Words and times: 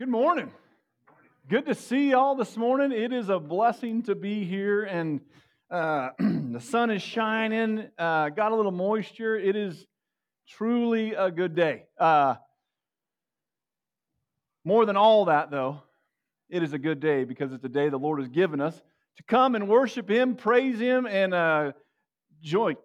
Good 0.00 0.08
morning. 0.08 0.50
Good 1.46 1.66
to 1.66 1.74
see 1.74 2.12
y'all 2.12 2.34
this 2.34 2.56
morning. 2.56 2.90
It 2.90 3.12
is 3.12 3.28
a 3.28 3.38
blessing 3.38 4.02
to 4.04 4.14
be 4.14 4.46
here, 4.46 4.84
and 4.84 5.20
uh, 5.70 6.08
the 6.18 6.58
sun 6.58 6.90
is 6.90 7.02
shining. 7.02 7.86
Uh, 7.98 8.30
got 8.30 8.52
a 8.52 8.56
little 8.56 8.72
moisture. 8.72 9.36
It 9.36 9.56
is 9.56 9.86
truly 10.48 11.12
a 11.12 11.30
good 11.30 11.54
day. 11.54 11.82
Uh, 11.98 12.36
more 14.64 14.86
than 14.86 14.96
all 14.96 15.26
that, 15.26 15.50
though, 15.50 15.82
it 16.48 16.62
is 16.62 16.72
a 16.72 16.78
good 16.78 17.00
day 17.00 17.24
because 17.24 17.52
it's 17.52 17.64
a 17.64 17.68
day 17.68 17.90
the 17.90 17.98
Lord 17.98 18.20
has 18.20 18.28
given 18.30 18.62
us 18.62 18.80
to 19.18 19.22
come 19.24 19.54
and 19.54 19.68
worship 19.68 20.08
Him, 20.08 20.34
praise 20.34 20.80
Him, 20.80 21.04
and 21.04 21.34
uh, 21.34 21.72
join. 22.40 22.76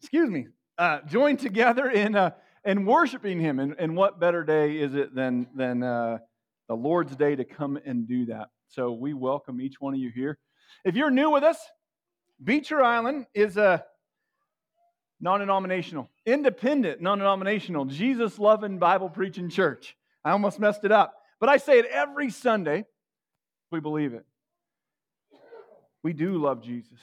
Excuse 0.00 0.30
me. 0.30 0.46
Uh, 0.78 1.00
join 1.02 1.36
together 1.36 1.90
in 1.90 2.16
uh, 2.16 2.30
in 2.64 2.86
worshiping 2.86 3.38
Him. 3.38 3.58
And, 3.58 3.74
and 3.78 3.94
what 3.94 4.18
better 4.18 4.44
day 4.44 4.78
is 4.78 4.94
it 4.94 5.14
than 5.14 5.46
than 5.54 5.82
the 6.68 6.74
Lord's 6.74 7.16
day 7.16 7.34
to 7.34 7.44
come 7.44 7.78
and 7.84 8.06
do 8.06 8.26
that? 8.26 8.50
So 8.68 8.92
we 8.92 9.14
welcome 9.14 9.60
each 9.60 9.80
one 9.80 9.94
of 9.94 10.00
you 10.00 10.10
here. 10.10 10.38
If 10.84 10.94
you're 10.94 11.10
new 11.10 11.30
with 11.30 11.42
us, 11.42 11.58
Beecher 12.42 12.82
Island 12.82 13.26
is 13.34 13.56
a 13.56 13.84
non 15.20 15.40
denominational, 15.40 16.08
independent, 16.26 17.00
non 17.00 17.18
denominational, 17.18 17.86
Jesus 17.86 18.38
loving, 18.38 18.78
Bible 18.78 19.08
preaching 19.08 19.48
church. 19.48 19.96
I 20.24 20.30
almost 20.30 20.58
messed 20.60 20.84
it 20.84 20.92
up. 20.92 21.14
But 21.40 21.48
I 21.48 21.56
say 21.56 21.78
it 21.78 21.86
every 21.86 22.30
Sunday. 22.30 22.84
We 23.70 23.80
believe 23.80 24.14
it. 24.14 24.24
We 26.02 26.12
do 26.12 26.38
love 26.38 26.62
Jesus. 26.62 26.98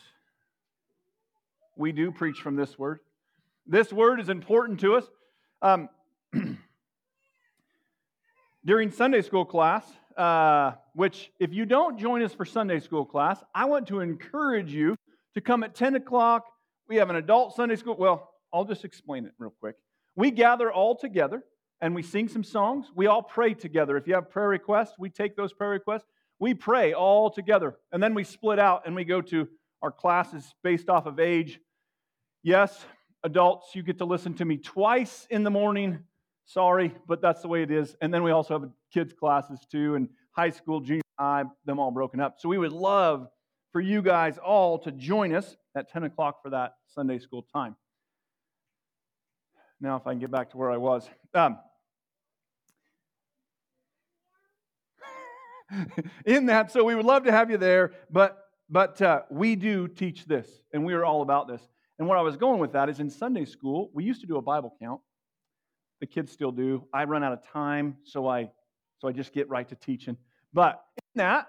We 1.76 1.92
do 1.92 2.12
preach 2.12 2.38
from 2.38 2.56
this 2.56 2.78
word. 2.78 3.00
This 3.68 3.92
word 3.92 4.20
is 4.20 4.30
important 4.30 4.80
to 4.82 4.96
us. 4.96 5.06
Um, 5.62 5.90
during 8.66 8.92
Sunday 8.92 9.22
school 9.22 9.46
class, 9.46 9.86
uh, 10.18 10.72
which, 10.94 11.32
if 11.40 11.54
you 11.54 11.66
don't 11.66 12.00
join 12.00 12.24
us 12.24 12.34
for 12.34 12.46
Sunday 12.46 12.80
school 12.80 13.06
class, 13.06 13.44
I 13.54 13.66
want 13.66 13.88
to 13.88 14.00
encourage 14.00 14.74
you 14.74 14.96
to 15.36 15.42
come 15.42 15.64
at 15.64 15.76
10 15.76 15.96
o'clock. 15.96 16.46
We 16.90 16.96
have 16.96 17.10
an 17.10 17.16
adult 17.16 17.56
Sunday 17.56 17.76
school. 17.76 17.96
Well, 17.98 18.32
I'll 18.52 18.66
just 18.66 18.84
explain 18.84 19.26
it 19.26 19.34
real 19.38 19.54
quick. 19.60 19.76
We 20.16 20.32
gather 20.32 20.72
all 20.72 20.96
together 20.96 21.44
and 21.82 21.94
we 21.94 22.02
sing 22.02 22.28
some 22.28 22.44
songs. 22.44 22.88
We 22.96 23.08
all 23.08 23.22
pray 23.22 23.54
together. 23.54 23.98
If 23.98 24.08
you 24.08 24.16
have 24.16 24.32
prayer 24.32 24.48
requests, 24.48 24.94
we 24.98 25.10
take 25.10 25.36
those 25.36 25.54
prayer 25.54 25.72
requests. 25.72 26.06
We 26.40 26.54
pray 26.54 26.94
all 26.94 27.30
together. 27.30 27.76
And 27.92 28.02
then 28.02 28.16
we 28.16 28.24
split 28.24 28.58
out 28.58 28.84
and 28.86 28.96
we 28.96 29.04
go 29.04 29.22
to 29.22 29.48
our 29.82 29.92
classes 29.92 30.56
based 30.64 30.90
off 30.90 31.06
of 31.06 31.20
age. 31.20 31.60
Yes, 32.42 32.86
adults, 33.24 33.76
you 33.76 33.84
get 33.84 33.98
to 34.00 34.06
listen 34.06 34.34
to 34.36 34.46
me 34.46 34.58
twice 34.58 35.28
in 35.30 35.44
the 35.44 35.52
morning. 35.52 36.00
Sorry, 36.46 36.94
but 37.08 37.22
that's 37.22 37.42
the 37.42 37.48
way 37.48 37.64
it 37.64 37.72
is. 37.72 37.96
And 38.02 38.14
then 38.14 38.24
we 38.24 38.32
also 38.32 38.60
have 38.60 38.70
kids' 38.94 39.14
classes 39.14 39.60
too, 39.70 39.96
and 39.96 40.10
high 40.32 40.52
school, 40.52 40.80
junior 40.80 41.02
high, 41.18 41.44
them 41.66 41.80
all 41.80 41.92
broken 41.92 42.20
up. 42.20 42.36
So 42.40 42.50
we 42.50 42.58
would 42.58 42.72
love 42.72 43.28
for 43.72 43.82
you 43.82 44.02
guys 44.02 44.38
all 44.38 44.80
to 44.80 44.92
join 44.92 45.34
us 45.34 45.58
at 45.76 45.92
10 45.92 46.04
o'clock 46.04 46.42
for 46.42 46.52
that 46.52 46.76
Sunday 46.88 47.20
school 47.20 47.46
time. 47.54 47.76
Now, 49.82 49.98
if 49.98 50.08
I 50.08 50.12
can 50.12 50.20
get 50.20 50.32
back 50.32 50.52
to 50.52 50.58
where 50.58 50.72
I 50.72 50.78
was. 50.78 51.10
Um, 51.34 51.58
in 56.26 56.46
that, 56.46 56.72
so 56.72 56.84
we 56.84 56.96
would 56.96 57.06
love 57.06 57.24
to 57.24 57.32
have 57.32 57.50
you 57.52 57.58
there, 57.58 57.92
but 58.10 58.42
but 58.70 59.00
uh, 59.02 59.22
we 59.30 59.56
do 59.56 59.88
teach 59.88 60.26
this, 60.26 60.50
and 60.74 60.84
we 60.84 60.94
are 60.94 61.06
all 61.06 61.22
about 61.22 61.48
this. 61.48 61.62
And 62.00 62.08
where 62.08 62.18
I 62.18 62.22
was 62.22 62.36
going 62.36 62.60
with 62.60 62.74
that 62.74 62.90
is 62.90 63.00
in 63.00 63.10
Sunday 63.10 63.46
school, 63.46 63.92
we 63.94 64.04
used 64.04 64.22
to 64.22 64.28
do 64.28 64.38
a 64.38 64.42
Bible 64.42 64.76
count. 64.82 65.02
The 66.00 66.08
kids 66.08 66.32
still 66.32 66.52
do. 66.52 66.86
I 66.94 67.06
run 67.06 67.24
out 67.24 67.34
of 67.34 67.46
time, 67.48 67.98
so 68.04 68.28
I 68.28 68.52
so 69.00 69.08
I 69.08 69.12
just 69.12 69.34
get 69.34 69.50
right 69.50 69.68
to 69.70 69.76
teaching. 69.76 70.18
But 70.54 70.82
in 70.98 71.20
that, 71.20 71.48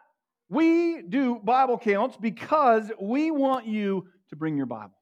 we 0.49 1.03
do 1.03 1.37
Bible 1.37 1.79
counts 1.79 2.17
because 2.17 2.91
we 3.01 3.31
want 3.31 3.67
you 3.67 4.09
to 4.31 4.37
bring 4.37 4.57
your 4.57 4.67
Bible. 4.67 4.97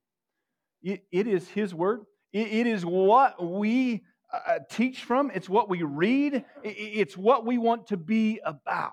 it, 0.82 1.04
it 1.10 1.26
is 1.26 1.48
His 1.48 1.74
Word. 1.74 2.00
it, 2.32 2.48
it 2.48 2.66
is 2.66 2.84
what 2.84 3.42
we 3.42 4.04
uh, 4.32 4.38
uh 4.46 4.58
teach 4.70 5.04
from. 5.04 5.30
It's 5.34 5.48
what 5.48 5.68
we 5.68 5.82
read. 5.82 6.34
It, 6.62 6.68
it's 6.68 7.16
what 7.16 7.46
we 7.46 7.58
want 7.58 7.88
to 7.88 7.96
be 7.96 8.40
about. 8.44 8.92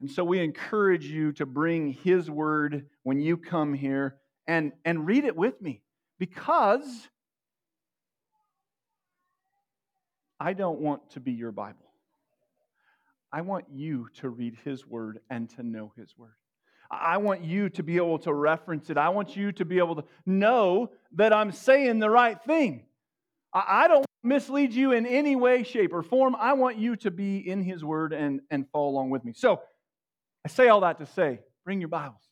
And 0.00 0.10
so 0.10 0.22
we 0.22 0.38
encourage 0.40 1.06
you 1.06 1.32
to 1.32 1.46
bring 1.46 1.92
His 1.92 2.30
Word 2.30 2.86
when 3.02 3.20
you 3.20 3.36
come 3.36 3.74
here 3.74 4.16
and, 4.46 4.72
and 4.84 5.06
read 5.06 5.24
it 5.24 5.36
with 5.36 5.60
me 5.60 5.82
because 6.18 7.08
I 10.40 10.52
don't 10.52 10.80
want 10.80 11.10
to 11.10 11.20
be 11.20 11.32
your 11.32 11.52
Bible. 11.52 11.78
I 13.32 13.42
want 13.42 13.66
you 13.72 14.08
to 14.20 14.28
read 14.28 14.56
His 14.64 14.86
Word 14.86 15.20
and 15.28 15.50
to 15.50 15.62
know 15.62 15.92
His 15.96 16.16
Word. 16.16 16.34
I 16.90 17.18
want 17.18 17.44
you 17.44 17.68
to 17.70 17.82
be 17.82 17.96
able 17.96 18.18
to 18.20 18.32
reference 18.32 18.88
it. 18.88 18.96
I 18.96 19.10
want 19.10 19.36
you 19.36 19.52
to 19.52 19.64
be 19.64 19.78
able 19.78 19.96
to 19.96 20.04
know 20.24 20.90
that 21.12 21.34
I'm 21.34 21.52
saying 21.52 21.98
the 21.98 22.08
right 22.08 22.40
thing. 22.42 22.86
I 23.52 23.88
don't 23.88 24.06
mislead 24.22 24.72
you 24.72 24.92
in 24.92 25.06
any 25.06 25.36
way, 25.36 25.62
shape, 25.64 25.92
or 25.92 26.02
form. 26.02 26.36
I 26.38 26.54
want 26.54 26.78
you 26.78 26.96
to 26.96 27.10
be 27.10 27.38
in 27.38 27.62
His 27.62 27.84
Word 27.84 28.12
and, 28.12 28.40
and 28.50 28.66
follow 28.70 28.88
along 28.88 29.10
with 29.10 29.24
me. 29.24 29.32
So 29.34 29.60
I 30.44 30.48
say 30.48 30.68
all 30.68 30.80
that 30.80 30.98
to 30.98 31.06
say 31.06 31.40
bring 31.64 31.80
your 31.80 31.88
Bibles, 31.88 32.22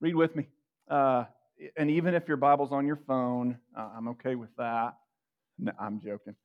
read 0.00 0.14
with 0.14 0.36
me. 0.36 0.46
Uh, 0.88 1.24
and 1.76 1.90
even 1.90 2.14
if 2.14 2.28
your 2.28 2.36
Bible's 2.36 2.70
on 2.70 2.86
your 2.86 3.00
phone, 3.08 3.58
uh, 3.76 3.88
I'm 3.96 4.08
okay 4.08 4.34
with 4.34 4.54
that. 4.58 4.94
No, 5.58 5.72
I'm 5.80 6.00
joking. 6.00 6.36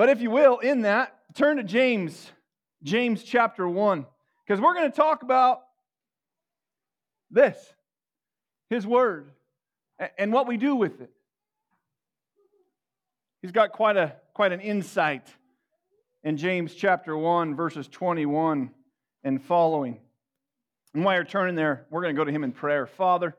But 0.00 0.08
if 0.08 0.22
you 0.22 0.30
will, 0.30 0.60
in 0.60 0.80
that, 0.80 1.14
turn 1.34 1.58
to 1.58 1.62
James, 1.62 2.32
James 2.82 3.22
chapter 3.22 3.68
1, 3.68 4.06
because 4.46 4.58
we're 4.58 4.72
going 4.72 4.90
to 4.90 4.96
talk 4.96 5.22
about 5.22 5.60
this, 7.30 7.58
his 8.70 8.86
word, 8.86 9.30
and 10.16 10.32
what 10.32 10.48
we 10.48 10.56
do 10.56 10.74
with 10.74 11.02
it. 11.02 11.10
He's 13.42 13.52
got 13.52 13.72
quite, 13.72 13.98
a, 13.98 14.16
quite 14.32 14.52
an 14.52 14.62
insight 14.62 15.28
in 16.24 16.38
James 16.38 16.74
chapter 16.74 17.14
1, 17.14 17.54
verses 17.54 17.86
21 17.86 18.70
and 19.22 19.42
following. 19.44 19.98
And 20.94 21.04
while 21.04 21.16
you're 21.16 21.24
turning 21.24 21.56
there, 21.56 21.84
we're 21.90 22.00
going 22.00 22.14
to 22.16 22.18
go 22.18 22.24
to 22.24 22.32
him 22.32 22.42
in 22.42 22.52
prayer. 22.52 22.86
Father, 22.86 23.36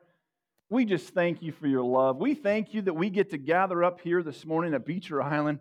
we 0.69 0.85
just 0.85 1.11
thank 1.15 1.41
you 1.41 1.53
for 1.53 1.65
your 1.65 1.81
love. 1.81 2.17
We 2.17 2.35
thank 2.35 2.75
you 2.75 2.83
that 2.83 2.93
we 2.93 3.09
get 3.09 3.31
to 3.31 3.39
gather 3.39 3.83
up 3.83 3.99
here 4.01 4.21
this 4.21 4.45
morning 4.45 4.75
at 4.75 4.85
Beecher 4.85 5.23
Island 5.23 5.57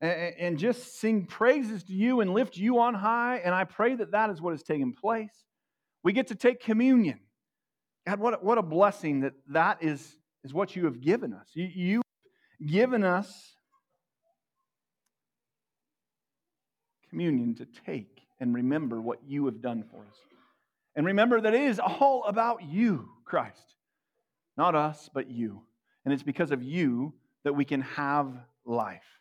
and, 0.00 0.58
just 0.58 0.98
sing 0.98 1.26
praises 1.26 1.84
to 1.84 1.92
you 1.92 2.20
and 2.20 2.32
lift 2.32 2.56
you 2.56 2.78
on 2.78 2.94
high. 2.94 3.40
And 3.44 3.54
I 3.54 3.64
pray 3.64 3.94
that 3.94 4.12
that 4.12 4.30
is 4.30 4.40
what 4.40 4.54
is 4.54 4.62
taking 4.62 4.94
place. 4.94 5.44
We 6.02 6.12
get 6.12 6.28
to 6.28 6.34
take 6.34 6.60
communion. 6.60 7.20
God, 8.06 8.18
what 8.18 8.42
what 8.42 8.56
a 8.56 8.62
blessing 8.62 9.20
that 9.20 9.34
that 9.48 9.82
is, 9.82 10.16
is 10.42 10.54
what 10.54 10.74
you 10.74 10.86
have 10.86 11.00
given 11.00 11.34
us. 11.34 11.48
You, 11.52 11.68
you've 11.74 12.02
given 12.66 13.04
us 13.04 13.52
communion 17.10 17.54
to 17.56 17.66
take 17.84 18.22
and 18.38 18.54
remember 18.54 19.00
what 19.00 19.18
you 19.26 19.44
have 19.46 19.60
done 19.60 19.84
for 19.90 19.98
us. 19.98 20.16
And 20.96 21.06
remember 21.06 21.40
that 21.40 21.54
it 21.54 21.62
is 21.62 21.78
all 21.78 22.24
about 22.24 22.62
you, 22.62 23.08
Christ. 23.24 23.74
Not 24.56 24.74
us, 24.74 25.10
but 25.12 25.30
you. 25.30 25.62
And 26.04 26.14
it's 26.14 26.22
because 26.22 26.50
of 26.50 26.62
you 26.62 27.12
that 27.44 27.54
we 27.54 27.64
can 27.64 27.82
have 27.82 28.32
life. 28.64 29.19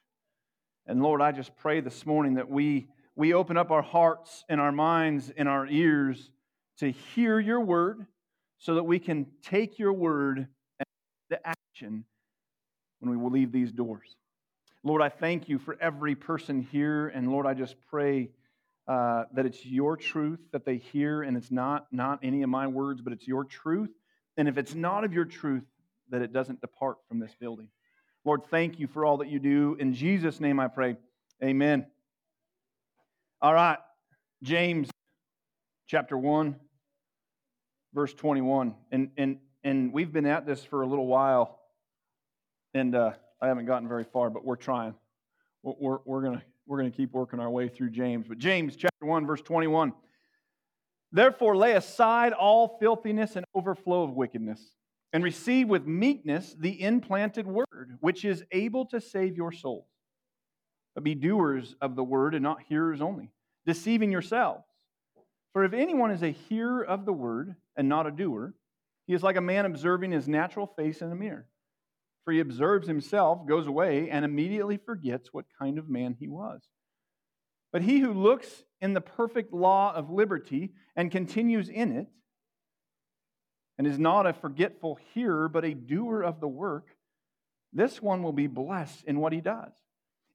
And 0.90 1.04
Lord, 1.04 1.22
I 1.22 1.32
just 1.32 1.56
pray 1.56 1.82
this 1.82 2.04
morning 2.04 2.34
that 2.34 2.50
we, 2.50 2.88
we 3.16 3.36
open 3.36 3.58
up 3.58 3.70
our 3.70 3.84
hearts 3.84 4.44
and 4.50 4.60
our 4.60 4.72
minds 4.72 5.32
and 5.38 5.48
our 5.48 5.68
ears 5.68 6.32
to 6.80 6.90
hear 6.90 7.40
your 7.40 7.62
word 7.62 8.08
so 8.58 8.74
that 8.74 8.84
we 8.84 8.98
can 8.98 9.28
take 9.44 9.78
your 9.78 9.94
word 9.94 10.40
and 10.40 10.86
the 11.30 11.40
action 11.46 12.06
when 13.02 13.12
we 13.12 13.18
will 13.18 13.30
leave 13.30 13.52
these 13.52 13.72
doors. 13.72 14.16
Lord, 14.84 15.04
I 15.04 15.10
thank 15.10 15.48
you 15.48 15.60
for 15.60 15.78
every 15.80 16.16
person 16.16 16.68
here. 16.72 17.10
And 17.10 17.30
Lord, 17.32 17.46
I 17.46 17.54
just 17.54 17.76
pray 17.92 18.32
uh, 18.88 19.26
that 19.36 19.46
it's 19.46 19.64
your 19.64 19.96
truth 19.96 20.40
that 20.54 20.66
they 20.66 20.78
hear 20.78 21.22
and 21.22 21.38
it's 21.38 21.52
not, 21.52 21.86
not 21.92 22.18
any 22.24 22.42
of 22.42 22.50
my 22.50 22.66
words, 22.66 23.00
but 23.00 23.14
it's 23.14 23.28
your 23.28 23.44
truth. 23.44 23.92
And 24.38 24.48
if 24.48 24.58
it's 24.58 24.74
not 24.74 25.04
of 25.04 25.14
your 25.14 25.26
truth, 25.26 25.66
that 26.10 26.24
it 26.24 26.34
doesn't 26.34 26.62
depart 26.62 26.98
from 27.08 27.20
this 27.20 27.36
building. 27.40 27.68
Lord, 28.26 28.42
thank 28.50 28.80
you 28.80 28.88
for 28.88 29.06
all 29.06 29.18
that 29.18 29.30
you 29.30 29.40
do. 29.40 29.78
In 29.80 29.94
Jesus' 29.94 30.40
name 30.40 30.60
I 30.60 30.68
pray. 30.68 30.98
Amen. 31.44 31.86
All 33.42 33.54
right. 33.54 33.78
James 34.44 34.90
chapter 35.88 36.18
1, 36.18 36.56
verse 37.94 38.14
21. 38.14 38.76
And, 38.92 39.12
and, 39.18 39.38
and 39.64 39.94
we've 39.94 40.12
been 40.12 40.26
at 40.26 40.46
this 40.46 40.64
for 40.64 40.82
a 40.82 40.88
little 40.88 41.08
while, 41.08 41.60
and 42.74 42.96
uh, 42.96 43.12
I 43.42 43.48
haven't 43.48 43.66
gotten 43.66 43.88
very 43.88 44.04
far, 44.04 44.30
but 44.30 44.46
we're 44.46 44.58
trying. 44.58 44.94
We're, 45.64 46.00
we're, 46.06 46.22
going 46.22 46.42
we're 46.68 46.80
going 46.80 46.92
to 46.92 46.96
keep 46.96 47.14
working 47.14 47.40
our 47.40 47.50
way 47.50 47.70
through 47.70 47.92
James. 47.92 48.28
But 48.28 48.38
James 48.38 48.76
chapter 48.76 49.06
1, 49.06 49.26
verse 49.26 49.42
21. 49.42 49.94
Therefore, 51.12 51.58
lay 51.58 51.74
aside 51.74 52.34
all 52.34 52.78
filthiness 52.80 53.36
and 53.36 53.46
overflow 53.56 54.04
of 54.04 54.12
wickedness, 54.12 54.62
and 55.12 55.24
receive 55.24 55.68
with 55.68 55.88
meekness 55.88 56.56
the 56.60 56.82
implanted 56.82 57.48
word, 57.48 57.98
which 58.00 58.26
is 58.26 58.44
able 58.52 58.86
to 58.88 59.02
save 59.02 59.36
your 59.36 59.52
souls. 59.52 59.88
but 60.96 61.04
be 61.04 61.16
doers 61.16 61.76
of 61.82 61.96
the 61.96 62.04
word 62.04 62.36
and 62.36 62.44
not 62.44 62.62
hearers 62.68 63.00
only, 63.02 63.32
deceiving 63.66 64.12
yourselves. 64.12 64.66
For 65.54 65.64
if 65.64 65.74
anyone 65.74 66.12
is 66.12 66.24
a 66.24 66.32
hearer 66.32 66.84
of 66.84 67.06
the 67.06 67.14
word 67.14 67.56
and 67.76 67.88
not 67.88 68.08
a 68.08 68.12
doer, 68.12 68.54
he 69.08 69.14
is 69.14 69.24
like 69.24 69.38
a 69.38 69.42
man 69.42 69.66
observing 69.66 70.12
his 70.12 70.28
natural 70.28 70.68
face 70.68 71.02
in 71.02 71.12
a 71.12 71.16
mirror. 71.16 71.48
For 72.26 72.34
he 72.34 72.42
observes 72.42 72.88
himself, 72.88 73.48
goes 73.48 73.66
away, 73.66 74.10
and 74.10 74.24
immediately 74.24 74.78
forgets 74.78 75.30
what 75.32 75.46
kind 75.58 75.80
of 75.80 75.90
man 75.90 76.16
he 76.20 76.28
was. 76.28 76.62
But 77.72 77.84
he 77.84 78.00
who 78.00 78.14
looks 78.14 78.64
in 78.82 78.94
the 78.94 79.02
perfect 79.02 79.54
law 79.54 79.94
of 79.94 80.10
liberty 80.10 80.74
and 80.96 81.12
continues 81.12 81.70
in 81.70 81.92
it, 81.92 82.08
and 83.80 83.88
is 83.88 83.98
not 83.98 84.28
a 84.28 84.34
forgetful 84.34 85.00
hearer, 85.14 85.48
but 85.48 85.64
a 85.64 85.74
doer 85.74 86.22
of 86.22 86.42
the 86.42 86.48
work, 86.50 86.90
this 87.72 88.02
one 88.02 88.22
will 88.22 88.34
be 88.34 88.46
blessed 88.46 89.06
in 89.06 89.22
what 89.22 89.32
he 89.32 89.40
does. 89.40 89.72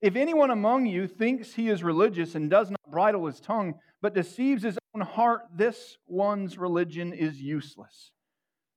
If 0.00 0.16
anyone 0.16 0.50
among 0.50 0.86
you 0.86 1.06
thinks 1.06 1.52
he 1.52 1.68
is 1.68 1.82
religious 1.82 2.34
and 2.34 2.48
does 2.48 2.70
not 2.70 2.90
bridle 2.90 3.26
his 3.26 3.40
tongue, 3.40 3.74
but 4.00 4.14
deceives 4.14 4.62
his 4.62 4.78
own 4.94 5.02
heart, 5.02 5.42
this 5.54 5.98
one's 6.06 6.56
religion 6.56 7.12
is 7.12 7.40
useless. 7.40 8.12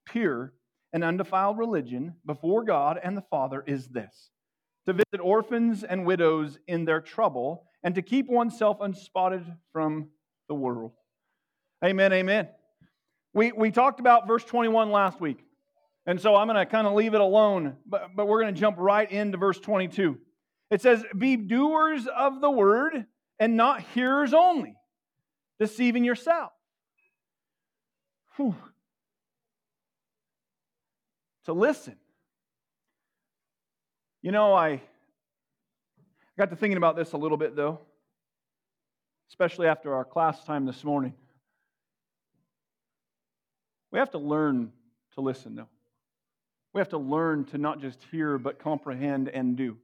Pure 0.06 0.54
and 0.92 1.02
undefiled 1.02 1.58
religion 1.58 2.16
before 2.25 2.66
God 2.66 3.00
and 3.02 3.16
the 3.16 3.25
Father 3.30 3.63
is 3.66 3.88
this 3.88 4.31
to 4.86 4.94
visit 4.94 5.22
orphans 5.22 5.84
and 5.84 6.06
widows 6.06 6.60
in 6.68 6.86
their 6.86 7.02
trouble 7.02 7.66
and 7.84 7.96
to 7.96 8.02
keep 8.02 8.28
oneself 8.28 8.78
unspotted 8.81 9.46
from 9.72 10.10
the 10.50 10.56
world. 10.56 10.94
Amen, 11.84 12.12
amen. 12.12 12.48
We, 13.38 13.51
we 13.51 13.69
talked 13.69 14.00
about 14.00 14.28
verse 14.28 14.44
21 14.44 14.92
last 14.92 15.22
week, 15.22 15.38
and 16.07 16.19
so 16.19 16.36
I'm 16.36 16.48
going 16.48 16.57
to 16.57 16.66
kind 16.66 16.88
of 16.88 16.94
leave 16.94 17.13
it 17.13 17.22
alone, 17.22 17.78
but, 17.86 18.16
but 18.16 18.28
we're 18.28 18.42
going 18.42 18.51
to 18.51 18.60
jump 18.60 18.78
right 18.80 19.10
into 19.12 19.38
verse 19.38 19.60
22. 19.60 20.18
It 20.72 20.81
says, 20.81 21.06
Be 21.16 21.36
doers 21.36 22.07
of 22.07 22.42
the 22.42 22.50
word 22.50 23.06
and 23.39 23.56
not 23.56 23.84
hearers 23.94 24.34
only, 24.34 24.74
deceiving 25.60 26.04
yourself. 26.04 26.51
Whew. 28.38 28.56
To 31.45 31.54
listen. 31.54 31.98
You 34.24 34.31
know, 34.31 34.56
I 34.56 34.81
got 36.39 36.50
to 36.50 36.56
thinking 36.56 36.78
about 36.78 36.95
this 36.95 37.13
a 37.13 37.18
little 37.18 37.38
bit, 37.38 37.56
though, 37.56 37.81
especially 39.30 39.68
after 39.68 39.94
our 39.94 40.06
class 40.06 40.44
time 40.44 40.66
this 40.66 40.84
morning. 40.84 41.13
We 43.92 44.00
have 44.00 44.12
to 44.12 44.18
learn 44.18 44.72
to 45.13 45.22
listen, 45.22 45.56
though. 45.56 45.69
We 46.74 46.80
have 46.80 46.89
to 46.89 46.98
learn 46.98 47.45
to 47.45 47.57
not 47.57 47.80
just 47.81 48.00
hear, 48.12 48.38
but 48.38 48.60
comprehend 48.60 49.30
and 49.30 49.56
do. 49.56 49.78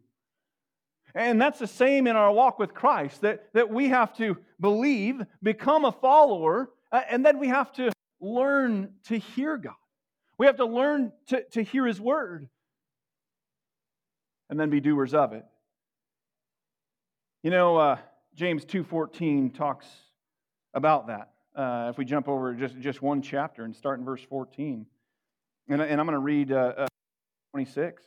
And 1.15 1.41
that's 1.41 1.59
the 1.59 1.67
same 1.67 2.07
in 2.07 2.15
our 2.15 2.31
walk 2.31 2.59
with 2.59 2.73
Christ, 2.73 3.21
that, 3.21 3.53
that 3.53 3.69
we 3.69 3.89
have 3.89 4.15
to 4.17 4.38
believe, 4.59 5.21
become 5.41 5.85
a 5.85 5.91
follower, 5.91 6.69
uh, 6.91 7.01
and 7.09 7.25
then 7.25 7.39
we 7.39 7.47
have 7.47 7.71
to 7.73 7.91
learn 8.19 8.94
to 9.05 9.17
hear 9.17 9.57
God. 9.57 9.73
We 10.38 10.47
have 10.47 10.57
to 10.57 10.65
learn 10.65 11.11
to, 11.27 11.44
to 11.51 11.63
hear 11.63 11.85
His 11.85 12.01
word 12.01 12.50
and 14.50 14.59
then 14.59 14.69
be 14.69 14.79
doers 14.79 15.13
of 15.13 15.33
it. 15.33 15.45
You 17.44 17.51
know, 17.51 17.77
uh, 17.77 17.97
James 18.35 18.65
2.14 18.65 19.53
talks 19.53 19.85
about 20.73 21.07
that. 21.07 21.32
Uh, 21.55 21.88
if 21.91 21.97
we 21.97 22.05
jump 22.05 22.27
over 22.27 22.53
just, 22.53 22.79
just 22.79 23.01
one 23.01 23.21
chapter 23.21 23.63
and 23.63 23.75
start 23.75 24.00
in 24.00 24.05
verse 24.05 24.23
14. 24.27 24.85
And, 25.69 25.81
and 25.81 26.00
I'm 26.00 26.07
going 26.07 26.13
to 26.13 26.19
read 26.19 26.51
uh, 26.51 26.73
uh 26.77 26.88
26. 27.51 28.03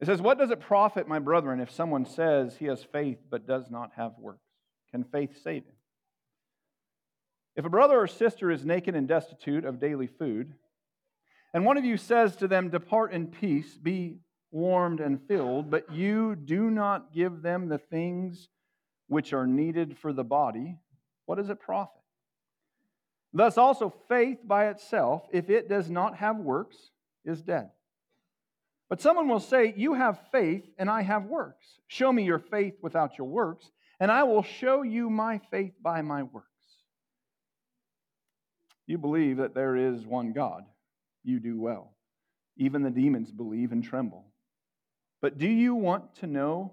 It 0.00 0.06
says, 0.06 0.20
What 0.20 0.38
does 0.38 0.50
it 0.50 0.60
profit, 0.60 1.08
my 1.08 1.18
brethren, 1.18 1.60
if 1.60 1.70
someone 1.70 2.04
says 2.04 2.56
he 2.56 2.66
has 2.66 2.84
faith 2.84 3.18
but 3.30 3.46
does 3.46 3.70
not 3.70 3.92
have 3.96 4.12
works? 4.18 4.44
Can 4.90 5.04
faith 5.04 5.42
save 5.42 5.64
him? 5.64 5.74
If 7.56 7.64
a 7.64 7.70
brother 7.70 7.98
or 7.98 8.06
sister 8.06 8.50
is 8.50 8.64
naked 8.64 8.94
and 8.94 9.08
destitute 9.08 9.64
of 9.64 9.80
daily 9.80 10.06
food, 10.06 10.54
and 11.52 11.64
one 11.64 11.76
of 11.78 11.84
you 11.84 11.96
says 11.96 12.36
to 12.36 12.46
them, 12.46 12.68
Depart 12.68 13.12
in 13.12 13.26
peace, 13.26 13.76
be 13.76 14.18
warmed 14.50 15.00
and 15.00 15.20
filled, 15.26 15.70
but 15.70 15.92
you 15.92 16.36
do 16.36 16.70
not 16.70 17.12
give 17.12 17.42
them 17.42 17.68
the 17.68 17.78
things 17.78 18.48
which 19.08 19.32
are 19.32 19.46
needed 19.46 19.98
for 19.98 20.12
the 20.12 20.24
body, 20.24 20.78
what 21.26 21.36
does 21.36 21.50
it 21.50 21.60
profit? 21.60 22.00
Thus 23.32 23.58
also 23.58 23.92
faith 24.08 24.38
by 24.44 24.68
itself, 24.68 25.26
if 25.32 25.50
it 25.50 25.68
does 25.68 25.90
not 25.90 26.16
have 26.16 26.36
works, 26.36 26.76
is 27.24 27.42
dead. 27.42 27.70
But 28.88 29.02
someone 29.02 29.28
will 29.28 29.40
say, 29.40 29.74
You 29.76 29.94
have 29.94 30.18
faith, 30.32 30.64
and 30.78 30.88
I 30.88 31.02
have 31.02 31.24
works. 31.24 31.66
Show 31.88 32.12
me 32.12 32.24
your 32.24 32.38
faith 32.38 32.74
without 32.80 33.18
your 33.18 33.26
works, 33.26 33.70
and 34.00 34.10
I 34.10 34.22
will 34.22 34.42
show 34.42 34.82
you 34.82 35.10
my 35.10 35.40
faith 35.50 35.74
by 35.82 36.00
my 36.00 36.22
works. 36.22 36.46
You 38.86 38.96
believe 38.96 39.36
that 39.36 39.54
there 39.54 39.76
is 39.76 40.06
one 40.06 40.32
God. 40.32 40.64
You 41.22 41.40
do 41.40 41.60
well. 41.60 41.94
Even 42.56 42.82
the 42.82 42.90
demons 42.90 43.30
believe 43.30 43.72
and 43.72 43.84
tremble. 43.84 44.24
But 45.20 45.36
do 45.36 45.46
you 45.46 45.74
want 45.74 46.14
to 46.16 46.26
know, 46.26 46.72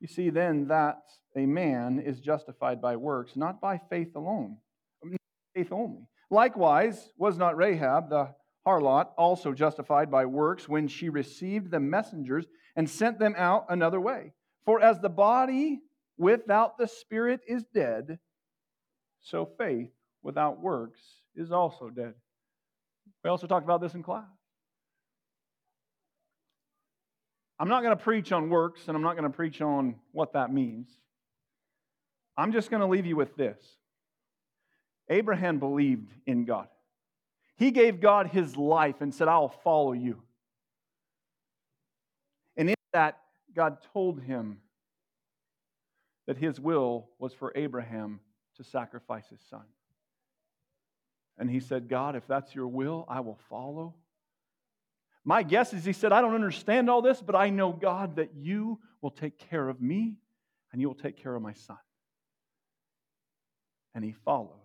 You 0.00 0.06
see 0.06 0.30
then 0.30 0.68
that 0.68 0.98
a 1.36 1.46
man 1.46 1.98
is 1.98 2.20
justified 2.20 2.80
by 2.80 2.96
works, 2.96 3.36
not 3.36 3.60
by 3.60 3.80
faith 3.90 4.14
alone, 4.14 4.58
faith 5.54 5.72
only. 5.72 6.06
Likewise, 6.30 7.10
was 7.16 7.38
not 7.38 7.56
Rahab 7.56 8.10
the 8.10 8.34
harlot, 8.66 9.08
also 9.16 9.52
justified 9.52 10.10
by 10.10 10.26
works, 10.26 10.68
when 10.68 10.88
she 10.88 11.08
received 11.08 11.70
the 11.70 11.80
messengers 11.80 12.46
and 12.76 12.88
sent 12.88 13.18
them 13.18 13.34
out 13.36 13.66
another 13.68 14.00
way. 14.00 14.32
For 14.66 14.80
as 14.80 15.00
the 15.00 15.08
body 15.08 15.80
without 16.16 16.78
the 16.78 16.86
spirit 16.86 17.40
is 17.48 17.64
dead, 17.74 18.18
so 19.20 19.48
faith 19.58 19.90
without 20.22 20.60
works 20.60 21.00
is 21.34 21.50
also 21.50 21.88
dead. 21.88 22.14
We 23.24 23.30
also 23.30 23.46
talked 23.46 23.64
about 23.64 23.80
this 23.80 23.94
in 23.94 24.02
class. 24.02 24.26
I'm 27.58 27.68
not 27.68 27.82
going 27.82 27.96
to 27.96 28.02
preach 28.02 28.30
on 28.32 28.50
works 28.50 28.82
and 28.86 28.96
I'm 28.96 29.02
not 29.02 29.16
going 29.16 29.30
to 29.30 29.36
preach 29.36 29.60
on 29.60 29.96
what 30.12 30.32
that 30.34 30.52
means. 30.52 30.88
I'm 32.36 32.52
just 32.52 32.70
going 32.70 32.80
to 32.80 32.86
leave 32.86 33.06
you 33.06 33.16
with 33.16 33.36
this 33.36 33.58
Abraham 35.08 35.58
believed 35.58 36.12
in 36.26 36.44
God. 36.44 36.68
He 37.56 37.72
gave 37.72 38.00
God 38.00 38.28
his 38.28 38.56
life 38.56 39.00
and 39.00 39.12
said, 39.12 39.26
I'll 39.26 39.48
follow 39.48 39.92
you. 39.92 40.22
And 42.56 42.68
in 42.68 42.76
that, 42.92 43.18
God 43.54 43.78
told 43.92 44.20
him 44.20 44.58
that 46.26 46.36
his 46.36 46.60
will 46.60 47.08
was 47.18 47.32
for 47.32 47.52
Abraham 47.56 48.20
to 48.56 48.64
sacrifice 48.64 49.26
his 49.28 49.40
son. 49.50 49.64
And 51.38 51.50
he 51.50 51.58
said, 51.58 51.88
God, 51.88 52.14
if 52.14 52.26
that's 52.28 52.54
your 52.54 52.68
will, 52.68 53.04
I 53.08 53.20
will 53.20 53.38
follow. 53.48 53.94
My 55.28 55.42
guess 55.42 55.74
is 55.74 55.84
he 55.84 55.92
said, 55.92 56.10
I 56.10 56.22
don't 56.22 56.34
understand 56.34 56.88
all 56.88 57.02
this, 57.02 57.20
but 57.20 57.36
I 57.36 57.50
know, 57.50 57.70
God, 57.70 58.16
that 58.16 58.30
you 58.34 58.78
will 59.02 59.10
take 59.10 59.36
care 59.50 59.68
of 59.68 59.78
me 59.78 60.16
and 60.72 60.80
you 60.80 60.88
will 60.88 60.94
take 60.94 61.22
care 61.22 61.34
of 61.34 61.42
my 61.42 61.52
son. 61.52 61.76
And 63.94 64.02
he 64.02 64.12
followed. 64.24 64.64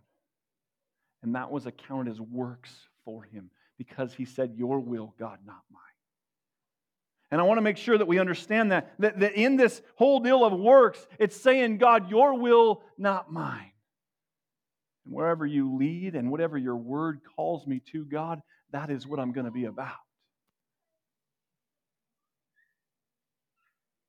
And 1.22 1.36
that 1.36 1.51
was 1.51 1.65
accounted 1.65 2.13
as 2.13 2.22
works 2.22 2.74
for 3.03 3.24
him 3.24 3.50
because 3.77 4.13
he 4.13 4.24
said, 4.24 4.53
Your 4.55 4.79
will, 4.79 5.13
God, 5.20 5.39
not 5.46 5.60
mine. 5.70 5.82
And 7.29 7.41
I 7.41 7.43
want 7.43 7.58
to 7.58 7.62
make 7.62 7.75
sure 7.75 7.98
that 7.98 8.08
we 8.08 8.20
understand 8.20 8.72
that, 8.72 8.93
that, 9.00 9.20
that 9.20 9.34
in 9.34 9.58
this 9.58 9.82
whole 9.96 10.22
deal 10.22 10.46
of 10.46 10.53
works, 10.53 11.05
it's 11.20 11.36
saying, 11.36 11.77
God, 11.77 12.10
your 12.10 12.39
will, 12.39 12.84
not 12.98 13.29
mine. 13.29 13.74
And 15.03 15.13
wherever 15.13 15.46
you 15.46 15.75
lead 15.75 16.15
and 16.15 16.32
whatever 16.32 16.58
your 16.58 16.77
word 16.77 17.20
calls 17.36 17.67
me 17.67 17.82
to, 17.91 18.05
God, 18.05 18.41
that 18.72 18.89
is 18.89 19.05
what 19.05 19.20
I'm 19.20 19.34
going 19.34 19.46
to 19.46 19.51
be 19.51 19.65
about. 19.65 19.98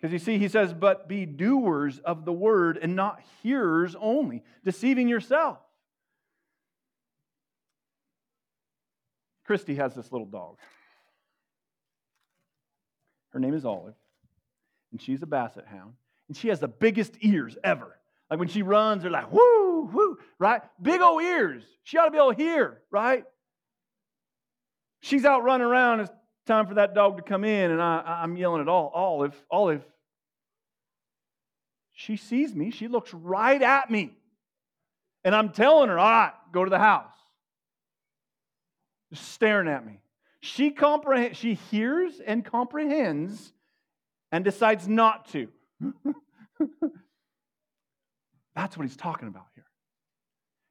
Because 0.04 0.12
you 0.12 0.18
see, 0.18 0.36
he 0.36 0.48
says, 0.48 0.74
but 0.74 1.08
be 1.08 1.24
doers 1.24 1.98
of 1.98 2.26
the 2.26 2.32
word 2.32 2.78
and 2.82 2.94
not 2.94 3.22
hearers 3.42 3.96
only, 3.98 4.42
deceiving 4.62 5.08
yourself. 5.08 5.56
Christy 9.46 9.76
has 9.76 9.94
this 9.94 10.12
little 10.12 10.26
dog. 10.26 10.58
Her 13.30 13.40
name 13.40 13.54
is 13.54 13.64
Olive. 13.64 13.94
and 14.92 15.00
she's 15.00 15.22
a 15.22 15.26
basset 15.26 15.64
hound, 15.66 15.94
and 16.28 16.36
she 16.36 16.48
has 16.48 16.60
the 16.60 16.68
biggest 16.68 17.14
ears 17.22 17.56
ever. 17.64 17.98
Like 18.28 18.38
when 18.38 18.48
she 18.48 18.60
runs, 18.60 19.00
they're 19.00 19.10
like, 19.10 19.32
whoo, 19.32 19.88
whoo, 19.90 20.18
right? 20.38 20.60
Big 20.82 21.00
old 21.00 21.22
ears. 21.22 21.64
She 21.82 21.96
ought 21.96 22.04
to 22.04 22.10
be 22.10 22.18
able 22.18 22.34
to 22.34 22.42
hear, 22.42 22.82
right? 22.90 23.24
She's 25.00 25.24
out 25.24 25.44
running 25.44 25.66
around. 25.66 26.00
It's 26.00 26.12
time 26.46 26.66
for 26.66 26.74
that 26.74 26.94
dog 26.94 27.16
to 27.16 27.22
come 27.22 27.42
in, 27.42 27.70
and 27.70 27.80
I, 27.80 28.20
I'm 28.22 28.36
yelling 28.36 28.60
at 28.60 28.68
all, 28.68 28.92
Olive, 28.94 29.34
Olive. 29.50 29.82
She 31.94 32.16
sees 32.16 32.54
me. 32.54 32.70
She 32.70 32.88
looks 32.88 33.14
right 33.14 33.62
at 33.62 33.90
me. 33.90 34.12
And 35.24 35.34
I'm 35.34 35.50
telling 35.50 35.88
her, 35.88 35.98
all 35.98 36.10
right, 36.10 36.32
go 36.52 36.64
to 36.64 36.70
the 36.70 36.78
house. 36.78 37.14
Just 39.10 39.30
staring 39.30 39.68
at 39.68 39.86
me. 39.86 40.00
She 40.40 40.70
comprehends, 40.70 41.38
she 41.38 41.54
hears 41.54 42.20
and 42.20 42.44
comprehends 42.44 43.52
and 44.30 44.44
decides 44.44 44.86
not 44.86 45.28
to. 45.28 45.48
That's 48.54 48.76
what 48.76 48.86
he's 48.86 48.96
talking 48.96 49.28
about 49.28 49.46
here. 49.54 49.64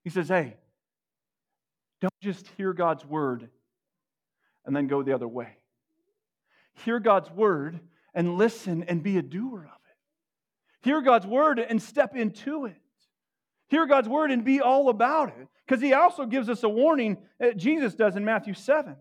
He 0.03 0.09
says, 0.09 0.27
hey, 0.27 0.57
don't 2.01 2.13
just 2.21 2.47
hear 2.57 2.73
God's 2.73 3.05
word 3.05 3.49
and 4.65 4.75
then 4.75 4.87
go 4.87 5.01
the 5.01 5.13
other 5.13 5.27
way. 5.27 5.57
Hear 6.85 6.99
God's 6.99 7.31
word 7.31 7.79
and 8.13 8.37
listen 8.37 8.83
and 8.83 9.01
be 9.01 9.17
a 9.17 9.21
doer 9.21 9.69
of. 9.72 9.72
Hear 10.83 11.01
God's 11.01 11.25
word 11.25 11.59
and 11.59 11.81
step 11.81 12.15
into 12.15 12.65
it. 12.65 12.75
Hear 13.69 13.87
God's 13.87 14.09
word 14.09 14.31
and 14.31 14.43
be 14.43 14.61
all 14.61 14.89
about 14.89 15.29
it. 15.29 15.47
Because 15.65 15.81
he 15.81 15.93
also 15.93 16.25
gives 16.25 16.49
us 16.49 16.63
a 16.63 16.69
warning, 16.69 17.17
uh, 17.41 17.51
Jesus 17.51 17.95
does 17.95 18.17
in 18.17 18.25
Matthew 18.25 18.53
7. 18.53 18.95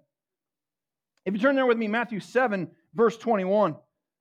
If 1.27 1.35
you 1.35 1.41
turn 1.41 1.57
there 1.57 1.67
with 1.67 1.77
me, 1.77 1.89
Matthew 1.89 2.21
7, 2.21 2.71
verse 2.95 3.17
21 3.19 3.77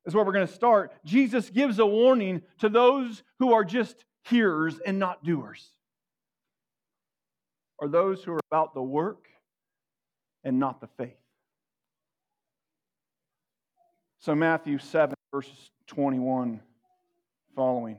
is 0.05 0.15
where 0.15 0.25
we're 0.25 0.33
going 0.33 0.47
to 0.47 0.53
start. 0.53 0.91
Jesus 1.05 1.49
gives 1.51 1.77
a 1.77 1.85
warning 1.85 2.41
to 2.59 2.69
those 2.69 3.21
who 3.39 3.53
are 3.53 3.63
just 3.63 4.03
hearers 4.23 4.79
and 4.83 4.97
not 4.97 5.23
doers, 5.23 5.69
or 7.77 7.87
those 7.87 8.23
who 8.23 8.33
are 8.33 8.41
about 8.49 8.73
the 8.73 8.81
work 8.81 9.27
and 10.43 10.59
not 10.59 10.81
the 10.81 10.87
faith. 10.97 11.15
So, 14.19 14.35
Matthew 14.35 14.77
7, 14.77 15.15
verses 15.31 15.71
21 15.87 16.61
following. 17.55 17.97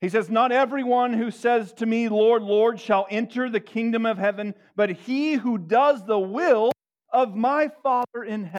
He 0.00 0.08
says, 0.08 0.30
Not 0.30 0.52
everyone 0.52 1.12
who 1.12 1.30
says 1.30 1.72
to 1.74 1.86
me, 1.86 2.08
Lord, 2.08 2.42
Lord, 2.42 2.80
shall 2.80 3.06
enter 3.10 3.50
the 3.50 3.60
kingdom 3.60 4.06
of 4.06 4.18
heaven, 4.18 4.54
but 4.74 4.90
he 4.90 5.34
who 5.34 5.58
does 5.58 6.04
the 6.04 6.18
will 6.18 6.72
of 7.12 7.34
my 7.34 7.70
Father 7.82 8.24
in 8.26 8.44
heaven. 8.44 8.58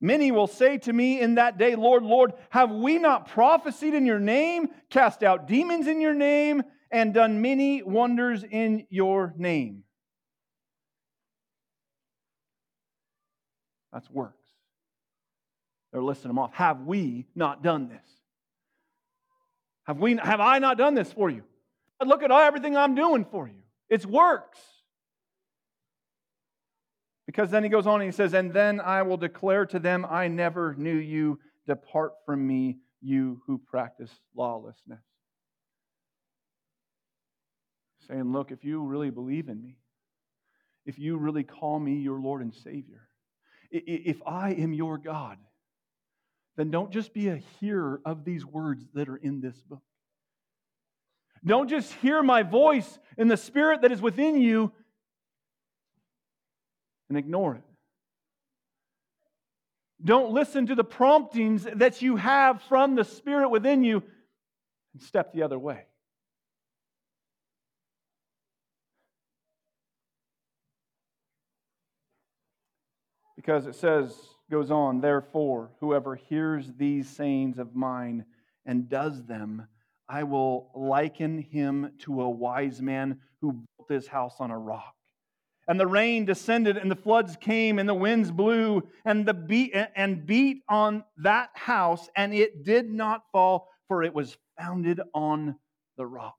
Many 0.00 0.32
will 0.32 0.46
say 0.46 0.78
to 0.78 0.92
me 0.92 1.20
in 1.20 1.36
that 1.36 1.56
day, 1.56 1.76
Lord, 1.76 2.02
Lord, 2.02 2.32
have 2.50 2.70
we 2.70 2.98
not 2.98 3.28
prophesied 3.28 3.94
in 3.94 4.04
your 4.04 4.18
name, 4.18 4.68
cast 4.90 5.22
out 5.22 5.46
demons 5.48 5.86
in 5.86 6.00
your 6.00 6.12
name, 6.14 6.62
and 6.90 7.14
done 7.14 7.40
many 7.40 7.82
wonders 7.82 8.44
in 8.44 8.86
your 8.90 9.32
name? 9.38 9.84
That's 13.92 14.10
works. 14.10 14.43
They're 15.94 16.02
listing 16.02 16.28
them 16.28 16.40
off. 16.40 16.52
Have 16.54 16.80
we 16.80 17.24
not 17.36 17.62
done 17.62 17.88
this? 17.88 18.04
Have, 19.86 19.98
we, 19.98 20.16
have 20.16 20.40
I 20.40 20.58
not 20.58 20.76
done 20.76 20.94
this 20.94 21.12
for 21.12 21.30
you? 21.30 21.44
Look 22.04 22.24
at 22.24 22.32
everything 22.32 22.76
I'm 22.76 22.96
doing 22.96 23.24
for 23.24 23.46
you. 23.46 23.62
It's 23.88 24.04
works. 24.04 24.58
Because 27.26 27.48
then 27.52 27.62
he 27.62 27.68
goes 27.68 27.86
on 27.86 28.00
and 28.00 28.10
he 28.10 28.14
says, 28.14 28.34
And 28.34 28.52
then 28.52 28.80
I 28.80 29.02
will 29.02 29.16
declare 29.16 29.66
to 29.66 29.78
them, 29.78 30.04
I 30.10 30.26
never 30.26 30.74
knew 30.74 30.96
you. 30.96 31.38
Depart 31.68 32.14
from 32.26 32.44
me, 32.44 32.78
you 33.00 33.40
who 33.46 33.56
practice 33.56 34.10
lawlessness. 34.34 34.98
Saying, 38.08 38.32
Look, 38.32 38.50
if 38.50 38.64
you 38.64 38.82
really 38.82 39.10
believe 39.10 39.48
in 39.48 39.62
me, 39.62 39.76
if 40.86 40.98
you 40.98 41.18
really 41.18 41.44
call 41.44 41.78
me 41.78 41.94
your 41.94 42.18
Lord 42.18 42.42
and 42.42 42.52
Savior, 42.52 43.08
if 43.70 44.20
I 44.26 44.50
am 44.54 44.72
your 44.72 44.98
God, 44.98 45.38
then 46.56 46.70
don't 46.70 46.90
just 46.90 47.12
be 47.12 47.28
a 47.28 47.36
hearer 47.60 48.00
of 48.04 48.24
these 48.24 48.44
words 48.44 48.84
that 48.94 49.08
are 49.08 49.16
in 49.16 49.40
this 49.40 49.56
book. 49.62 49.82
Don't 51.44 51.68
just 51.68 51.92
hear 51.94 52.22
my 52.22 52.42
voice 52.42 52.98
in 53.18 53.28
the 53.28 53.36
spirit 53.36 53.82
that 53.82 53.92
is 53.92 54.00
within 54.00 54.40
you 54.40 54.72
and 57.08 57.18
ignore 57.18 57.56
it. 57.56 57.64
Don't 60.02 60.32
listen 60.32 60.66
to 60.66 60.74
the 60.74 60.84
promptings 60.84 61.66
that 61.74 62.02
you 62.02 62.16
have 62.16 62.62
from 62.62 62.94
the 62.94 63.04
spirit 63.04 63.48
within 63.48 63.84
you 63.84 64.02
and 64.92 65.02
step 65.02 65.32
the 65.32 65.42
other 65.42 65.58
way. 65.58 65.84
because 73.44 73.66
it 73.66 73.74
says, 73.74 74.16
goes 74.54 74.70
on, 74.70 75.00
therefore, 75.00 75.72
whoever 75.80 76.14
hears 76.14 76.72
these 76.78 77.08
sayings 77.08 77.58
of 77.58 77.74
mine 77.74 78.24
and 78.64 78.88
does 78.88 79.24
them, 79.24 79.66
I 80.08 80.22
will 80.22 80.70
liken 80.76 81.42
him 81.42 81.90
to 82.02 82.22
a 82.22 82.30
wise 82.30 82.80
man 82.80 83.18
who 83.40 83.52
built 83.52 83.90
his 83.90 84.06
house 84.06 84.36
on 84.38 84.52
a 84.52 84.58
rock. 84.58 84.94
And 85.66 85.80
the 85.80 85.88
rain 85.88 86.24
descended, 86.24 86.76
and 86.76 86.88
the 86.88 86.94
floods 86.94 87.36
came, 87.40 87.80
and 87.80 87.88
the 87.88 87.94
winds 87.94 88.30
blew, 88.30 88.88
and 89.04 89.26
the 89.26 89.34
beat 89.34 89.74
and 89.96 90.24
beat 90.24 90.62
on 90.68 91.02
that 91.16 91.50
house, 91.54 92.08
and 92.14 92.32
it 92.32 92.62
did 92.62 92.88
not 92.88 93.24
fall, 93.32 93.68
for 93.88 94.04
it 94.04 94.14
was 94.14 94.36
founded 94.56 95.00
on 95.14 95.56
the 95.96 96.06
rock. 96.06 96.36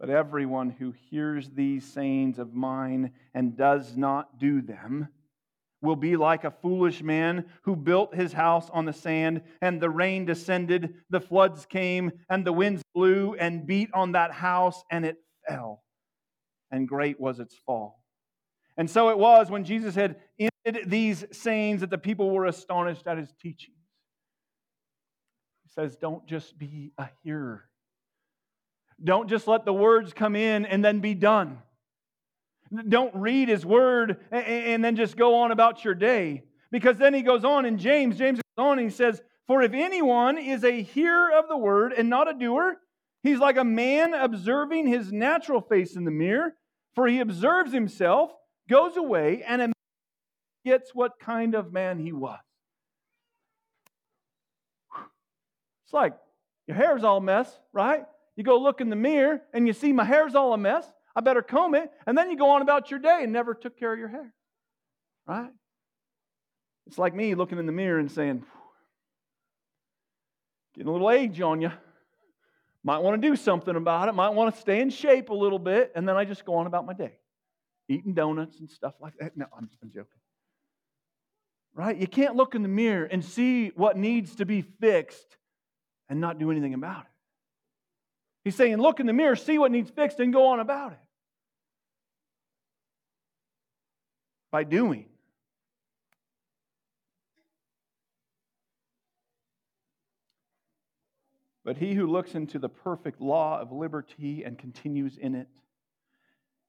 But 0.00 0.08
everyone 0.08 0.70
who 0.70 0.94
hears 1.10 1.50
these 1.50 1.84
sayings 1.84 2.38
of 2.38 2.54
mine 2.54 3.12
and 3.34 3.58
does 3.58 3.94
not 3.94 4.38
do 4.38 4.62
them 4.62 5.08
will 5.80 5.96
be 5.96 6.16
like 6.16 6.44
a 6.44 6.50
foolish 6.50 7.02
man 7.02 7.44
who 7.62 7.76
built 7.76 8.14
his 8.14 8.32
house 8.32 8.68
on 8.70 8.84
the 8.84 8.92
sand, 8.92 9.42
and 9.62 9.80
the 9.80 9.90
rain 9.90 10.24
descended, 10.24 10.94
the 11.10 11.20
floods 11.20 11.66
came, 11.66 12.12
and 12.28 12.44
the 12.44 12.52
winds 12.52 12.82
blew 12.94 13.34
and 13.34 13.66
beat 13.66 13.90
on 13.94 14.12
that 14.12 14.32
house, 14.32 14.82
and 14.90 15.04
it 15.04 15.16
fell. 15.48 15.82
And 16.70 16.88
great 16.88 17.20
was 17.20 17.38
its 17.38 17.56
fall. 17.66 18.02
And 18.76 18.90
so 18.90 19.08
it 19.10 19.18
was 19.18 19.50
when 19.50 19.64
Jesus 19.64 19.94
had 19.94 20.16
ended 20.38 20.90
these 20.90 21.24
sayings 21.32 21.80
that 21.80 21.90
the 21.90 21.98
people 21.98 22.30
were 22.30 22.46
astonished 22.46 23.06
at 23.06 23.18
his 23.18 23.32
teachings. 23.40 23.76
He 25.64 25.70
says, 25.70 25.96
Don't 25.96 26.26
just 26.26 26.58
be 26.58 26.92
a 26.98 27.08
hearer 27.22 27.68
don't 29.02 29.28
just 29.28 29.46
let 29.46 29.64
the 29.64 29.72
words 29.72 30.12
come 30.12 30.34
in 30.34 30.66
and 30.66 30.84
then 30.84 31.00
be 31.00 31.14
done. 31.14 31.58
Don't 32.88 33.14
read 33.14 33.48
his 33.48 33.64
word 33.64 34.18
and 34.30 34.84
then 34.84 34.96
just 34.96 35.16
go 35.16 35.36
on 35.36 35.50
about 35.50 35.84
your 35.84 35.94
day. 35.94 36.42
Because 36.70 36.98
then 36.98 37.14
he 37.14 37.22
goes 37.22 37.44
on 37.44 37.64
in 37.64 37.78
James, 37.78 38.18
James 38.18 38.38
goes 38.38 38.64
on 38.64 38.78
and 38.78 38.90
he 38.90 38.94
says, 38.94 39.22
For 39.46 39.62
if 39.62 39.72
anyone 39.72 40.36
is 40.36 40.64
a 40.64 40.82
hearer 40.82 41.30
of 41.32 41.48
the 41.48 41.56
word 41.56 41.92
and 41.92 42.10
not 42.10 42.28
a 42.28 42.34
doer, 42.34 42.76
he's 43.22 43.38
like 43.38 43.56
a 43.56 43.64
man 43.64 44.12
observing 44.12 44.86
his 44.86 45.10
natural 45.10 45.62
face 45.62 45.96
in 45.96 46.04
the 46.04 46.10
mirror. 46.10 46.54
For 46.94 47.06
he 47.06 47.20
observes 47.20 47.72
himself, 47.72 48.32
goes 48.68 48.96
away, 48.96 49.42
and 49.46 49.72
gets 50.64 50.94
what 50.94 51.18
kind 51.18 51.54
of 51.54 51.72
man 51.72 51.98
he 51.98 52.12
was. 52.12 52.38
It's 55.84 55.94
like 55.94 56.14
your 56.66 56.76
hair's 56.76 57.02
all 57.02 57.20
mess, 57.20 57.50
right? 57.72 58.04
You 58.36 58.44
go 58.44 58.58
look 58.58 58.82
in 58.82 58.90
the 58.90 58.96
mirror 58.96 59.40
and 59.54 59.66
you 59.66 59.72
see 59.72 59.92
my 59.92 60.04
hair's 60.04 60.34
all 60.34 60.52
a 60.52 60.58
mess. 60.58 60.84
I 61.16 61.20
better 61.20 61.42
comb 61.42 61.74
it. 61.74 61.90
And 62.06 62.16
then 62.16 62.30
you 62.30 62.36
go 62.36 62.50
on 62.50 62.62
about 62.62 62.90
your 62.90 63.00
day 63.00 63.20
and 63.22 63.32
never 63.32 63.54
took 63.54 63.78
care 63.78 63.92
of 63.92 63.98
your 63.98 64.08
hair. 64.08 64.32
Right? 65.26 65.50
It's 66.86 66.98
like 66.98 67.14
me 67.14 67.34
looking 67.34 67.58
in 67.58 67.66
the 67.66 67.72
mirror 67.72 67.98
and 67.98 68.10
saying, 68.10 68.44
getting 70.74 70.88
a 70.88 70.92
little 70.92 71.10
age 71.10 71.40
on 71.40 71.60
you. 71.60 71.70
Might 72.84 72.98
want 72.98 73.20
to 73.20 73.28
do 73.28 73.36
something 73.36 73.76
about 73.76 74.08
it. 74.08 74.12
Might 74.14 74.30
want 74.30 74.54
to 74.54 74.60
stay 74.60 74.80
in 74.80 74.88
shape 74.90 75.28
a 75.28 75.34
little 75.34 75.58
bit. 75.58 75.92
And 75.94 76.08
then 76.08 76.16
I 76.16 76.24
just 76.24 76.44
go 76.44 76.54
on 76.54 76.66
about 76.66 76.86
my 76.86 76.94
day, 76.94 77.18
eating 77.88 78.14
donuts 78.14 78.60
and 78.60 78.70
stuff 78.70 78.94
like 79.00 79.14
that. 79.18 79.36
No, 79.36 79.46
I'm, 79.54 79.68
I'm 79.82 79.90
joking. 79.90 80.06
Right? 81.74 81.96
You 81.96 82.06
can't 82.06 82.36
look 82.36 82.54
in 82.54 82.62
the 82.62 82.68
mirror 82.68 83.04
and 83.04 83.24
see 83.24 83.68
what 83.68 83.96
needs 83.96 84.36
to 84.36 84.46
be 84.46 84.62
fixed 84.62 85.36
and 86.08 86.20
not 86.20 86.38
do 86.38 86.50
anything 86.50 86.74
about 86.74 87.02
it. 87.02 87.17
He's 88.44 88.54
saying, 88.54 88.78
look 88.78 89.00
in 89.00 89.06
the 89.06 89.12
mirror, 89.12 89.36
see 89.36 89.58
what 89.58 89.70
needs 89.70 89.90
fixed, 89.90 90.20
and 90.20 90.32
go 90.32 90.48
on 90.48 90.60
about 90.60 90.92
it. 90.92 90.98
By 94.50 94.64
doing. 94.64 95.06
But 101.64 101.76
he 101.76 101.92
who 101.92 102.06
looks 102.06 102.34
into 102.34 102.58
the 102.58 102.70
perfect 102.70 103.20
law 103.20 103.60
of 103.60 103.72
liberty 103.72 104.42
and 104.44 104.58
continues 104.58 105.18
in 105.18 105.34
it, 105.34 105.48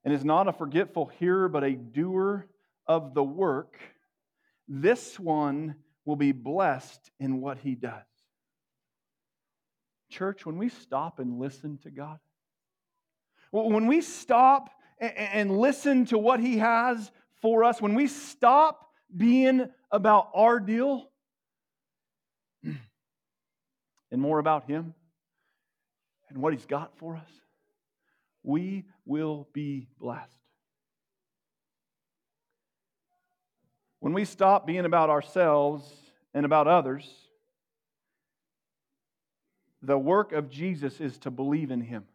and 0.03 0.13
is 0.13 0.25
not 0.25 0.49
a 0.49 0.51
forgetful 0.51 1.05
hearer, 1.19 1.47
but 1.47 1.63
a 1.63 1.71
doer 1.71 2.47
of 2.85 3.13
the 3.13 3.23
work, 3.23 3.77
this 4.67 5.17
one 5.17 5.75
will 6.03 6.17
be 6.17 6.33
blessed 6.33 7.11
in 7.19 7.39
what 7.39 7.59
he 7.59 7.75
does. 7.75 8.08
Church, 10.09 10.45
when 10.45 10.57
we 10.57 10.69
stop 10.69 11.19
and 11.19 11.39
listen 11.39 11.77
to 11.83 11.91
God, 11.91 12.19
when 13.51 13.87
we 13.87 14.01
stop 14.01 14.69
and 14.99 15.57
listen 15.57 16.05
to 16.05 16.17
what 16.17 16.39
he 16.39 16.57
has 16.57 17.11
for 17.41 17.63
us, 17.63 17.81
when 17.81 17.95
we 17.95 18.07
stop 18.07 18.89
being 19.15 19.69
about 19.91 20.29
our 20.33 20.59
deal 20.59 21.09
and 22.63 24.21
more 24.21 24.39
about 24.39 24.65
him 24.65 24.93
and 26.29 26.37
what 26.39 26.53
he's 26.53 26.65
got 26.65 26.97
for 26.97 27.15
us, 27.15 27.29
we 28.43 28.85
will 29.05 29.47
be 29.53 29.87
blessed. 29.99 30.31
When 33.99 34.13
we 34.13 34.25
stop 34.25 34.65
being 34.65 34.85
about 34.85 35.09
ourselves 35.09 35.91
and 36.33 36.45
about 36.45 36.67
others, 36.67 37.09
the 39.81 39.97
work 39.97 40.31
of 40.31 40.49
Jesus 40.49 40.99
is 40.99 41.17
to 41.19 41.31
believe 41.31 41.71
in 41.71 41.81
him. 41.81 42.05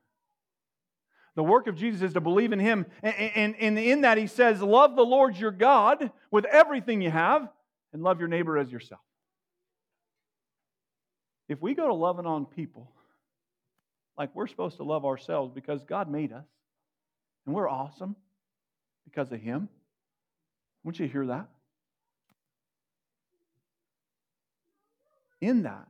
The 1.36 1.42
work 1.42 1.66
of 1.66 1.76
Jesus 1.76 2.02
is 2.02 2.12
to 2.14 2.20
believe 2.20 2.52
in 2.52 2.60
him. 2.60 2.86
And, 3.02 3.56
and, 3.56 3.78
in 3.78 4.02
that, 4.02 4.18
he 4.18 4.26
says, 4.26 4.62
Love 4.62 4.94
the 4.94 5.04
Lord 5.04 5.36
your 5.36 5.50
God 5.50 6.12
with 6.30 6.44
everything 6.44 7.02
you 7.02 7.10
have, 7.10 7.48
and 7.92 8.02
love 8.02 8.20
your 8.20 8.28
neighbor 8.28 8.56
as 8.56 8.70
yourself. 8.70 9.00
If 11.48 11.60
we 11.60 11.74
go 11.74 11.88
to 11.88 11.94
loving 11.94 12.26
on 12.26 12.46
people 12.46 12.90
like 14.16 14.34
we're 14.34 14.46
supposed 14.46 14.76
to 14.76 14.84
love 14.84 15.04
ourselves 15.04 15.50
because 15.52 15.84
God 15.84 16.08
made 16.08 16.32
us, 16.32 16.46
and 17.46 17.54
we're 17.54 17.68
awesome 17.68 18.14
because 19.04 19.32
of 19.32 19.40
him, 19.40 19.68
won't 20.84 21.00
you 21.00 21.08
hear 21.08 21.26
that? 21.26 21.48
in 25.44 25.62
that, 25.62 25.86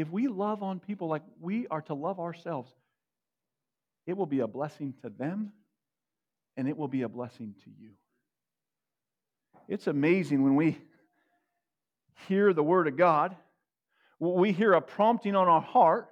if 0.00 0.10
we 0.10 0.28
love 0.28 0.62
on 0.62 0.80
people 0.80 1.08
like 1.08 1.22
we 1.40 1.66
are 1.68 1.82
to 1.82 1.94
love 1.94 2.18
ourselves, 2.18 2.70
it 4.06 4.16
will 4.16 4.26
be 4.26 4.40
a 4.40 4.46
blessing 4.46 4.94
to 5.02 5.10
them 5.10 5.52
and 6.56 6.68
it 6.68 6.76
will 6.76 6.88
be 6.88 7.02
a 7.02 7.08
blessing 7.08 7.54
to 7.64 7.70
you. 7.78 7.90
It's 9.68 9.86
amazing 9.86 10.42
when 10.42 10.56
we 10.56 10.78
hear 12.28 12.52
the 12.52 12.62
Word 12.62 12.88
of 12.88 12.96
God, 12.96 13.36
we 14.18 14.52
hear 14.52 14.72
a 14.72 14.80
prompting 14.80 15.36
on 15.36 15.48
our 15.48 15.60
heart 15.60 16.08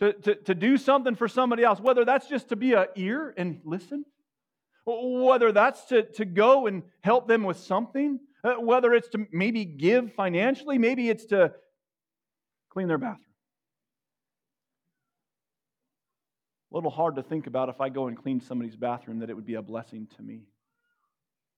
to, 0.00 0.12
to, 0.12 0.34
to 0.34 0.54
do 0.54 0.76
something 0.76 1.14
for 1.14 1.28
somebody 1.28 1.62
else, 1.62 1.78
whether 1.78 2.04
that's 2.04 2.28
just 2.28 2.48
to 2.48 2.56
be 2.56 2.72
an 2.72 2.86
ear 2.96 3.32
and 3.36 3.60
listen, 3.64 4.04
whether 4.86 5.52
that's 5.52 5.84
to, 5.86 6.02
to 6.02 6.24
go 6.24 6.66
and 6.66 6.82
help 7.02 7.28
them 7.28 7.44
with 7.44 7.58
something, 7.58 8.18
uh, 8.42 8.54
whether 8.54 8.92
it's 8.92 9.08
to 9.08 9.26
maybe 9.30 9.64
give 9.64 10.12
financially, 10.14 10.78
maybe 10.78 11.08
it's 11.08 11.26
to 11.26 11.52
clean 12.74 12.88
their 12.88 12.98
bathroom. 12.98 13.20
A 16.72 16.74
little 16.74 16.90
hard 16.90 17.14
to 17.16 17.22
think 17.22 17.46
about 17.46 17.68
if 17.68 17.80
I 17.80 17.88
go 17.88 18.08
and 18.08 18.20
clean 18.20 18.40
somebody's 18.40 18.74
bathroom 18.74 19.20
that 19.20 19.30
it 19.30 19.34
would 19.34 19.46
be 19.46 19.54
a 19.54 19.62
blessing 19.62 20.08
to 20.16 20.22
me. 20.22 20.40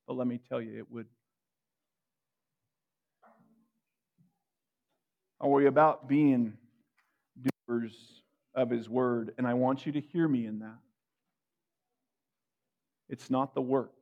But 0.06 0.18
let 0.18 0.26
me 0.26 0.38
tell 0.48 0.60
you, 0.60 0.78
it 0.78 0.92
would. 0.92 1.06
Are 5.40 5.48
we 5.48 5.66
about 5.66 6.06
being 6.06 6.52
doers 7.66 7.94
of 8.54 8.68
His 8.68 8.88
Word? 8.88 9.32
And 9.38 9.46
I 9.46 9.54
want 9.54 9.86
you 9.86 9.92
to 9.92 10.00
hear 10.00 10.28
me 10.28 10.46
in 10.46 10.58
that. 10.58 10.78
It's 13.08 13.30
not 13.30 13.54
the 13.54 13.62
work. 13.62 13.92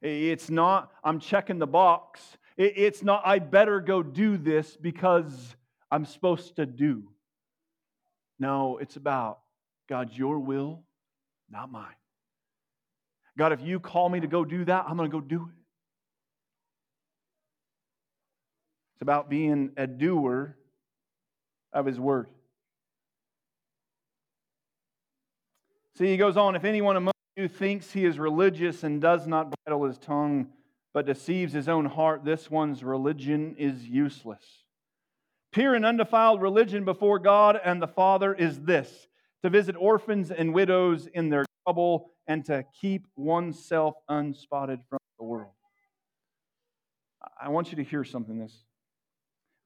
It's 0.00 0.50
not, 0.50 0.92
I'm 1.02 1.18
checking 1.18 1.58
the 1.58 1.66
box. 1.66 2.20
It's 2.58 3.04
not, 3.04 3.22
I 3.24 3.38
better 3.38 3.80
go 3.80 4.02
do 4.02 4.36
this 4.36 4.76
because 4.76 5.56
I'm 5.92 6.04
supposed 6.04 6.56
to 6.56 6.66
do. 6.66 7.04
No, 8.40 8.78
it's 8.78 8.96
about, 8.96 9.38
God, 9.88 10.10
your 10.12 10.40
will, 10.40 10.82
not 11.48 11.70
mine. 11.70 11.86
God, 13.38 13.52
if 13.52 13.62
you 13.62 13.78
call 13.78 14.08
me 14.08 14.18
to 14.18 14.26
go 14.26 14.44
do 14.44 14.64
that, 14.64 14.86
I'm 14.88 14.96
going 14.96 15.08
to 15.08 15.16
go 15.16 15.20
do 15.20 15.42
it. 15.42 15.54
It's 18.94 19.02
about 19.02 19.30
being 19.30 19.70
a 19.76 19.86
doer 19.86 20.56
of 21.72 21.86
his 21.86 22.00
word. 22.00 22.26
See, 25.96 26.06
he 26.06 26.16
goes 26.16 26.36
on 26.36 26.56
if 26.56 26.64
anyone 26.64 26.96
among 26.96 27.12
you 27.36 27.46
thinks 27.46 27.92
he 27.92 28.04
is 28.04 28.18
religious 28.18 28.82
and 28.82 29.00
does 29.00 29.28
not 29.28 29.54
bridle 29.64 29.84
his 29.84 29.98
tongue, 29.98 30.48
but 30.94 31.06
deceives 31.06 31.52
his 31.52 31.68
own 31.68 31.84
heart, 31.86 32.24
this 32.24 32.50
one's 32.50 32.82
religion 32.82 33.54
is 33.58 33.88
useless. 33.88 34.64
Pure 35.52 35.74
and 35.74 35.86
undefiled 35.86 36.42
religion 36.42 36.84
before 36.84 37.18
God 37.18 37.58
and 37.62 37.80
the 37.80 37.88
Father 37.88 38.34
is 38.34 38.60
this 38.60 39.08
to 39.42 39.50
visit 39.50 39.76
orphans 39.78 40.30
and 40.30 40.52
widows 40.52 41.06
in 41.06 41.30
their 41.30 41.44
trouble 41.64 42.10
and 42.26 42.44
to 42.46 42.64
keep 42.80 43.06
oneself 43.16 43.94
unspotted 44.08 44.80
from 44.88 44.98
the 45.18 45.24
world. 45.24 45.52
I 47.40 47.48
want 47.48 47.70
you 47.70 47.76
to 47.76 47.84
hear 47.84 48.04
something 48.04 48.38
this. 48.38 48.64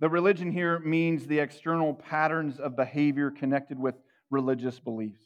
The 0.00 0.08
religion 0.08 0.50
here 0.50 0.78
means 0.80 1.26
the 1.26 1.38
external 1.38 1.94
patterns 1.94 2.58
of 2.58 2.76
behavior 2.76 3.30
connected 3.30 3.78
with 3.78 3.94
religious 4.30 4.78
beliefs. 4.80 5.22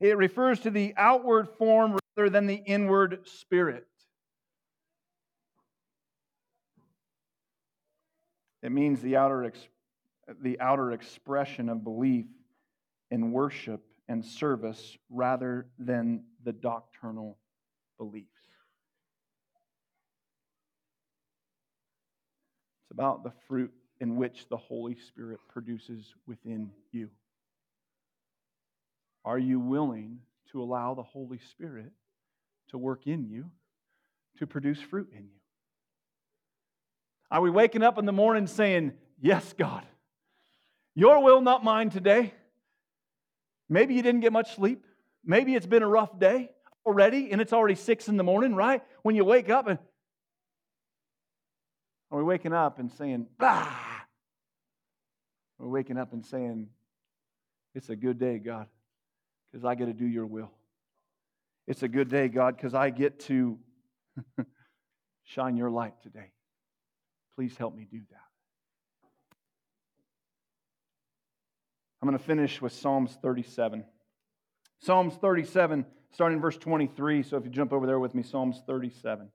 It 0.00 0.16
refers 0.16 0.60
to 0.60 0.70
the 0.70 0.94
outward 0.96 1.48
form 1.58 1.98
rather 2.16 2.30
than 2.30 2.46
the 2.46 2.62
inward 2.66 3.20
spirit. 3.24 3.86
It 8.62 8.70
means 8.70 9.00
the 9.02 9.16
outer, 9.16 9.52
the 10.40 10.60
outer 10.60 10.92
expression 10.92 11.68
of 11.68 11.82
belief 11.82 12.26
in 13.10 13.32
worship 13.32 13.82
and 14.08 14.24
service 14.24 14.96
rather 15.10 15.66
than 15.78 16.24
the 16.44 16.52
doctrinal 16.52 17.38
beliefs. 17.98 18.28
It's 22.82 22.90
about 22.92 23.24
the 23.24 23.32
fruit 23.48 23.72
in 24.00 24.16
which 24.16 24.48
the 24.48 24.56
Holy 24.56 24.96
Spirit 24.96 25.40
produces 25.48 26.14
within 26.26 26.70
you. 26.90 27.10
Are 29.24 29.38
you 29.38 29.60
willing 29.60 30.18
to 30.50 30.62
allow 30.62 30.94
the 30.94 31.02
Holy 31.02 31.38
Spirit 31.50 31.92
to 32.70 32.78
work 32.78 33.06
in 33.06 33.28
you 33.28 33.50
to 34.38 34.46
produce 34.46 34.80
fruit 34.80 35.08
in 35.12 35.24
you? 35.24 35.41
Are 37.32 37.40
we 37.40 37.48
waking 37.48 37.82
up 37.82 37.96
in 37.96 38.04
the 38.04 38.12
morning 38.12 38.46
saying, 38.46 38.92
Yes, 39.18 39.54
God, 39.56 39.86
your 40.94 41.22
will, 41.22 41.40
not 41.40 41.64
mine 41.64 41.88
today? 41.88 42.34
Maybe 43.70 43.94
you 43.94 44.02
didn't 44.02 44.20
get 44.20 44.34
much 44.34 44.54
sleep. 44.54 44.84
Maybe 45.24 45.54
it's 45.54 45.64
been 45.64 45.82
a 45.82 45.88
rough 45.88 46.18
day 46.18 46.50
already, 46.84 47.32
and 47.32 47.40
it's 47.40 47.54
already 47.54 47.74
six 47.74 48.08
in 48.08 48.18
the 48.18 48.22
morning, 48.22 48.54
right? 48.54 48.82
When 49.02 49.16
you 49.16 49.24
wake 49.24 49.48
up 49.48 49.66
and 49.66 49.78
are 52.10 52.18
we 52.18 52.24
waking 52.24 52.52
up 52.52 52.78
and 52.78 52.92
saying, 52.92 53.26
bah? 53.38 53.66
We're 55.58 55.68
waking 55.68 55.96
up 55.96 56.12
and 56.12 56.26
saying, 56.26 56.68
It's 57.74 57.88
a 57.88 57.96
good 57.96 58.18
day, 58.18 58.40
God, 58.40 58.66
because 59.50 59.64
I 59.64 59.74
get 59.74 59.86
to 59.86 59.94
do 59.94 60.06
your 60.06 60.26
will. 60.26 60.50
It's 61.66 61.82
a 61.82 61.88
good 61.88 62.10
day, 62.10 62.28
God, 62.28 62.56
because 62.56 62.74
I 62.74 62.90
get 62.90 63.20
to 63.20 63.58
shine 65.24 65.56
your 65.56 65.70
light 65.70 65.94
today. 66.02 66.32
Please 67.42 67.56
help 67.56 67.74
me 67.74 67.88
do 67.90 67.98
that. 68.12 68.20
I'm 72.00 72.08
going 72.08 72.16
to 72.16 72.24
finish 72.24 72.62
with 72.62 72.72
Psalms 72.72 73.18
37. 73.20 73.84
Psalms 74.78 75.14
37, 75.14 75.84
starting 76.12 76.36
in 76.36 76.40
verse 76.40 76.56
23. 76.56 77.24
So 77.24 77.36
if 77.38 77.44
you 77.44 77.50
jump 77.50 77.72
over 77.72 77.84
there 77.84 77.98
with 77.98 78.14
me, 78.14 78.22
Psalms 78.22 78.62
37. 78.64 79.28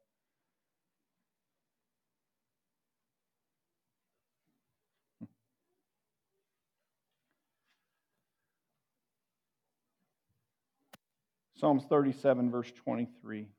Psalms 11.57 11.83
37, 11.89 12.51
verse 12.51 12.71
23. 12.85 13.49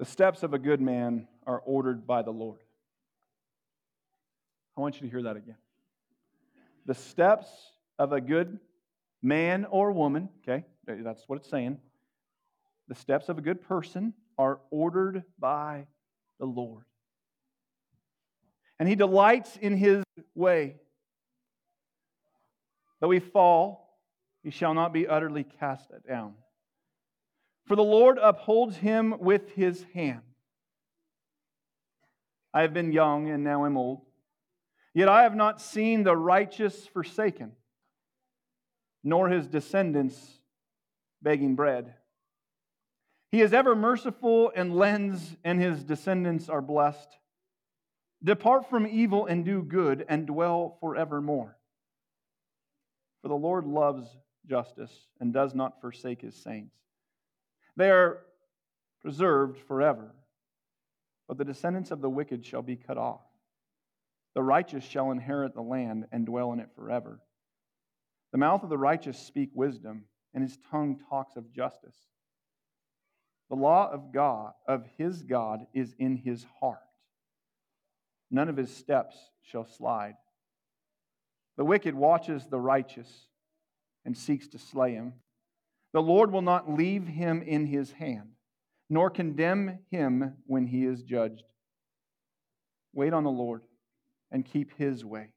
The 0.00 0.06
steps 0.06 0.42
of 0.42 0.54
a 0.54 0.58
good 0.58 0.80
man 0.80 1.28
are 1.46 1.60
ordered 1.60 2.06
by 2.06 2.22
the 2.22 2.30
Lord. 2.30 2.60
I 4.74 4.80
want 4.80 4.94
you 4.94 5.02
to 5.02 5.10
hear 5.10 5.24
that 5.24 5.36
again. 5.36 5.58
The 6.86 6.94
steps 6.94 7.50
of 7.98 8.14
a 8.14 8.20
good 8.22 8.58
man 9.20 9.66
or 9.66 9.92
woman, 9.92 10.30
okay, 10.42 10.64
that's 10.86 11.24
what 11.26 11.36
it's 11.36 11.50
saying. 11.50 11.76
The 12.88 12.94
steps 12.94 13.28
of 13.28 13.36
a 13.36 13.42
good 13.42 13.60
person 13.60 14.14
are 14.38 14.60
ordered 14.70 15.22
by 15.38 15.86
the 16.38 16.46
Lord. 16.46 16.84
And 18.78 18.88
he 18.88 18.94
delights 18.94 19.58
in 19.58 19.76
his 19.76 20.02
way. 20.34 20.76
Though 23.00 23.08
we 23.08 23.20
fall, 23.20 24.00
he 24.42 24.50
shall 24.50 24.72
not 24.72 24.94
be 24.94 25.06
utterly 25.06 25.44
cast 25.44 25.90
down. 26.08 26.36
For 27.70 27.76
the 27.76 27.84
Lord 27.84 28.18
upholds 28.20 28.78
him 28.78 29.14
with 29.20 29.52
his 29.52 29.84
hand. 29.94 30.22
I 32.52 32.62
have 32.62 32.74
been 32.74 32.90
young 32.90 33.30
and 33.30 33.44
now 33.44 33.64
am 33.64 33.76
old, 33.76 34.00
yet 34.92 35.08
I 35.08 35.22
have 35.22 35.36
not 35.36 35.60
seen 35.60 36.02
the 36.02 36.16
righteous 36.16 36.88
forsaken, 36.88 37.52
nor 39.04 39.28
his 39.28 39.46
descendants 39.46 40.40
begging 41.22 41.54
bread. 41.54 41.94
He 43.30 43.40
is 43.40 43.52
ever 43.52 43.76
merciful 43.76 44.50
and 44.56 44.74
lends, 44.74 45.36
and 45.44 45.60
his 45.60 45.84
descendants 45.84 46.48
are 46.48 46.60
blessed. 46.60 47.18
Depart 48.20 48.68
from 48.68 48.84
evil 48.84 49.26
and 49.26 49.44
do 49.44 49.62
good, 49.62 50.04
and 50.08 50.26
dwell 50.26 50.76
forevermore. 50.80 51.56
For 53.22 53.28
the 53.28 53.34
Lord 53.34 53.64
loves 53.64 54.08
justice 54.44 55.06
and 55.20 55.32
does 55.32 55.54
not 55.54 55.80
forsake 55.80 56.22
his 56.22 56.34
saints. 56.34 56.74
They 57.76 57.90
are 57.90 58.22
preserved 59.00 59.58
forever, 59.58 60.14
but 61.28 61.38
the 61.38 61.44
descendants 61.44 61.90
of 61.90 62.00
the 62.00 62.10
wicked 62.10 62.44
shall 62.44 62.62
be 62.62 62.76
cut 62.76 62.98
off. 62.98 63.22
The 64.34 64.42
righteous 64.42 64.84
shall 64.84 65.10
inherit 65.10 65.54
the 65.54 65.62
land 65.62 66.06
and 66.12 66.26
dwell 66.26 66.52
in 66.52 66.60
it 66.60 66.70
forever. 66.76 67.20
The 68.32 68.38
mouth 68.38 68.62
of 68.62 68.68
the 68.68 68.78
righteous 68.78 69.18
speak 69.18 69.50
wisdom, 69.54 70.04
and 70.34 70.42
his 70.42 70.58
tongue 70.70 71.00
talks 71.08 71.36
of 71.36 71.52
justice. 71.52 71.96
The 73.48 73.56
law 73.56 73.90
of 73.90 74.12
God, 74.12 74.52
of 74.68 74.86
his 74.96 75.24
God, 75.24 75.66
is 75.74 75.94
in 75.98 76.16
his 76.16 76.46
heart. 76.60 76.78
None 78.30 78.48
of 78.48 78.56
his 78.56 78.74
steps 78.74 79.16
shall 79.42 79.64
slide. 79.64 80.14
The 81.56 81.64
wicked 81.64 81.94
watches 81.94 82.46
the 82.46 82.60
righteous 82.60 83.26
and 84.04 84.16
seeks 84.16 84.46
to 84.48 84.58
slay 84.58 84.92
him. 84.92 85.14
The 85.92 86.02
Lord 86.02 86.30
will 86.32 86.42
not 86.42 86.70
leave 86.70 87.06
him 87.06 87.42
in 87.42 87.66
his 87.66 87.92
hand, 87.92 88.30
nor 88.88 89.10
condemn 89.10 89.78
him 89.90 90.34
when 90.46 90.66
he 90.66 90.84
is 90.84 91.02
judged. 91.02 91.44
Wait 92.92 93.12
on 93.12 93.24
the 93.24 93.30
Lord 93.30 93.62
and 94.30 94.44
keep 94.44 94.76
his 94.76 95.04
way, 95.04 95.32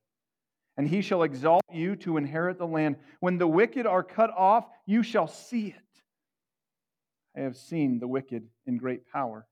and 0.77 0.87
he 0.87 1.01
shall 1.01 1.23
exalt 1.23 1.63
you 1.71 1.95
to 1.97 2.17
inherit 2.17 2.57
the 2.57 2.67
land. 2.67 2.97
When 3.19 3.37
the 3.37 3.47
wicked 3.47 3.87
are 3.87 4.03
cut 4.03 4.31
off, 4.35 4.65
you 4.85 5.01
shall 5.03 5.27
see 5.27 5.67
it. 5.67 5.75
I 7.35 7.41
have 7.41 7.57
seen 7.57 7.99
the 7.99 8.07
wicked 8.07 8.47
in 8.67 8.77
great 8.77 9.07
power 9.11 9.47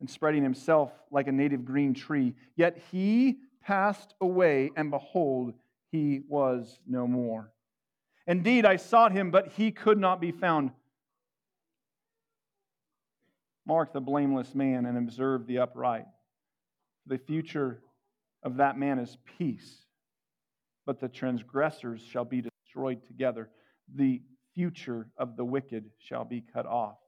and 0.00 0.10
spreading 0.10 0.42
himself 0.42 0.92
like 1.10 1.28
a 1.28 1.32
native 1.32 1.64
green 1.64 1.94
tree. 1.94 2.34
Yet 2.56 2.78
he 2.90 3.38
passed 3.62 4.14
away, 4.20 4.70
and 4.76 4.90
behold, 4.90 5.54
he 5.90 6.22
was 6.28 6.80
no 6.86 7.06
more. 7.06 7.52
Indeed, 8.26 8.64
I 8.66 8.76
sought 8.76 9.12
him, 9.12 9.30
but 9.30 9.48
he 9.48 9.70
could 9.70 9.98
not 9.98 10.20
be 10.20 10.32
found. 10.32 10.72
Mark 13.66 13.92
the 13.92 14.00
blameless 14.00 14.54
man 14.54 14.86
and 14.86 14.98
observe 14.98 15.46
the 15.46 15.58
upright. 15.58 16.06
The 17.06 17.18
future 17.18 17.82
of 18.42 18.56
that 18.56 18.78
man 18.78 18.98
is 18.98 19.16
peace, 19.38 19.84
but 20.86 21.00
the 21.00 21.08
transgressors 21.08 22.00
shall 22.00 22.24
be 22.24 22.42
destroyed 22.42 23.04
together. 23.06 23.48
The 23.94 24.22
future 24.54 25.08
of 25.16 25.36
the 25.36 25.44
wicked 25.44 25.90
shall 25.98 26.24
be 26.24 26.40
cut 26.40 26.66
off. 26.66 26.98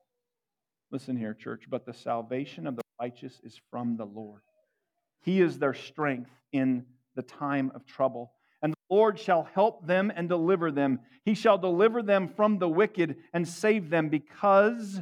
Listen 0.91 1.17
here, 1.17 1.35
church, 1.35 1.65
but 1.69 1.85
the 1.85 1.93
salvation 1.93 2.67
of 2.67 2.77
the 2.77 2.83
righteous 3.01 3.41
is 3.45 3.61
from 3.71 3.97
the 3.97 4.07
Lord. 4.07 4.43
He 5.21 5.41
is 5.41 5.59
their 5.59 5.75
strength 5.75 6.31
in 6.53 6.87
the 7.15 7.23
time 7.23 7.73
of 7.75 7.85
trouble. 7.87 8.33
Lord 8.90 9.18
shall 9.18 9.48
help 9.55 9.87
them 9.87 10.12
and 10.14 10.29
deliver 10.29 10.70
them. 10.70 11.01
He 11.24 11.35
shall 11.35 11.59
deliver 11.59 12.03
them 12.03 12.29
from 12.29 12.59
the 12.59 12.68
wicked 12.68 13.16
and 13.33 13.46
save 13.46 13.90
them 13.90 14.09
because 14.09 15.01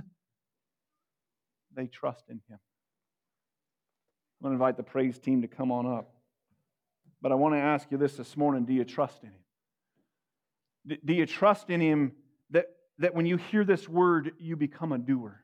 they 1.75 1.87
trust 1.87 2.25
in 2.29 2.41
him. 2.49 2.59
I'm 4.41 4.43
going 4.43 4.53
to 4.53 4.55
invite 4.55 4.77
the 4.77 4.83
praise 4.83 5.19
team 5.19 5.43
to 5.43 5.49
come 5.49 5.71
on 5.71 5.87
up. 5.87 6.13
But 7.23 7.33
I 7.33 7.37
want 7.37 7.55
to 7.55 7.59
ask 7.59 7.87
you 7.91 7.99
this 7.99 8.17
this 8.17 8.37
morning 8.37 8.65
do 8.65 8.73
you 8.73 8.85
trust 8.85 9.23
in 9.23 9.31
him? 9.31 10.99
Do 11.05 11.15
you 11.15 11.27
trust 11.27 11.71
in 11.71 11.81
him 11.81 12.13
that, 12.51 12.67
that 12.99 13.15
when 13.15 13.27
you 13.27 13.37
hear 13.37 13.65
this 13.65 13.89
word, 13.89 14.33
you 14.39 14.57
become 14.57 14.93
a 14.93 14.99
doer? 14.99 15.43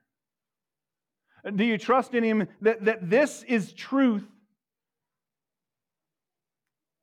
Do 1.56 1.64
you 1.64 1.78
trust 1.78 2.14
in 2.14 2.22
him 2.22 2.46
that, 2.60 2.84
that 2.84 3.10
this 3.10 3.42
is 3.44 3.72
truth 3.72 4.24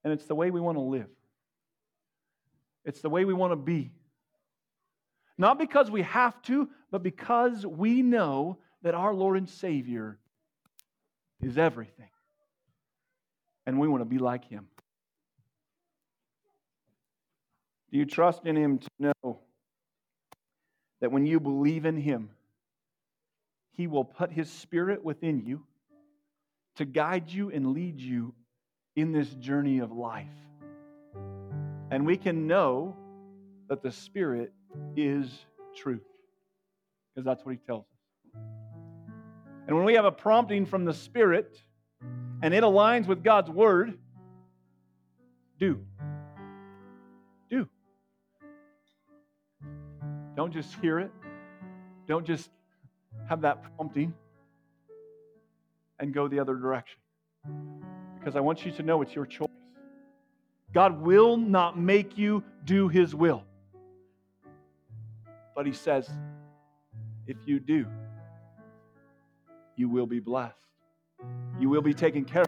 and 0.04 0.14
it's 0.14 0.26
the 0.26 0.36
way 0.36 0.52
we 0.52 0.62
want 0.62 0.78
to 0.78 0.82
live. 0.82 1.10
It's 2.86 3.02
the 3.02 3.10
way 3.10 3.26
we 3.26 3.34
want 3.34 3.52
to 3.52 3.58
be. 3.58 3.92
Not 5.38 5.58
because 5.58 5.90
we 5.90 6.02
have 6.02 6.42
to, 6.44 6.70
but 6.92 7.04
because 7.04 7.66
we 7.66 8.02
know 8.02 8.58
that 8.82 8.94
our 8.94 9.14
Lord 9.14 9.38
and 9.38 9.48
Savior 9.48 10.18
is 11.42 11.58
everything. 11.58 12.10
And 13.66 13.80
we 13.80 13.88
want 13.88 14.02
to 14.02 14.06
be 14.06 14.18
like 14.18 14.46
Him. 14.46 14.68
Do 17.92 17.98
you 17.98 18.06
trust 18.06 18.46
in 18.46 18.56
Him 18.56 18.80
to 18.80 18.90
know 19.00 19.40
that 21.02 21.12
when 21.12 21.26
you 21.26 21.40
believe 21.40 21.86
in 21.86 21.98
Him, 21.98 22.30
He 23.72 23.88
will 23.88 24.06
put 24.06 24.32
His 24.32 24.50
Spirit 24.50 25.04
within 25.04 25.46
you 25.46 25.64
to 26.76 26.86
guide 26.86 27.30
you 27.30 27.50
and 27.50 27.74
lead 27.74 28.00
you 28.00 28.34
in 28.96 29.12
this 29.12 29.30
journey 29.36 29.80
of 29.80 29.92
life. 29.92 30.28
And 31.92 32.06
we 32.06 32.18
can 32.18 32.48
know 32.48 32.96
that 33.68 33.82
the 33.82 33.92
Spirit 33.92 34.54
is 34.96 35.46
truth 35.76 36.04
because 37.14 37.26
that's 37.26 37.46
what 37.46 37.52
He 37.52 37.58
tells 37.66 37.86
us. 37.86 38.42
And 39.68 39.76
when 39.76 39.86
we 39.86 39.94
have 39.96 40.06
a 40.06 40.12
prompting 40.12 40.66
from 40.66 40.86
the 40.86 40.94
Spirit 40.94 41.62
and 42.42 42.54
it 42.54 42.64
aligns 42.64 43.08
with 43.08 43.24
God's 43.24 43.50
Word, 43.50 43.98
do. 45.60 45.80
Do. 47.50 47.68
Don't 50.36 50.54
just 50.54 50.74
hear 50.82 51.00
it. 51.00 51.12
Don't 52.08 52.26
just 52.26 52.50
have 53.28 53.42
that 53.42 53.62
prompting 53.76 54.14
and 56.00 56.14
go 56.14 56.28
the 56.28 56.40
other 56.40 56.56
direction 56.56 56.98
because 58.18 58.36
I 58.36 58.40
want 58.40 58.66
you 58.66 58.72
to 58.72 58.84
know 58.84 59.02
it's 59.02 59.14
your 59.14 59.26
choice. 59.26 59.50
God 60.74 61.02
will 61.02 61.38
not 61.38 61.78
make 61.78 62.18
you 62.18 62.44
do 62.66 62.88
His 62.88 63.16
will. 63.16 63.44
But 65.56 65.66
He 65.66 65.74
says, 65.74 66.10
if 67.28 67.38
you 67.46 67.60
do, 67.60 67.86
you 69.76 69.90
will 69.90 70.06
be 70.06 70.20
blessed. 70.20 70.56
You 71.60 71.70
will 71.70 71.82
be 71.82 71.94
taken 71.94 72.26
care 72.26 72.44
of. 72.44 72.48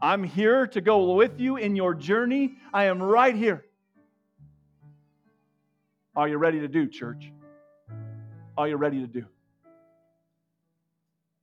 I'm 0.00 0.22
here 0.22 0.66
to 0.68 0.80
go 0.80 1.14
with 1.14 1.40
you 1.40 1.56
in 1.56 1.74
your 1.74 1.94
journey. 1.94 2.56
I 2.72 2.84
am 2.84 3.02
right 3.02 3.34
here. 3.34 3.64
Are 6.14 6.28
you 6.28 6.38
ready 6.38 6.60
to 6.60 6.68
do, 6.68 6.86
church? 6.86 7.32
Are 8.56 8.68
you 8.68 8.76
ready 8.76 9.00
to 9.00 9.06
do? 9.06 9.24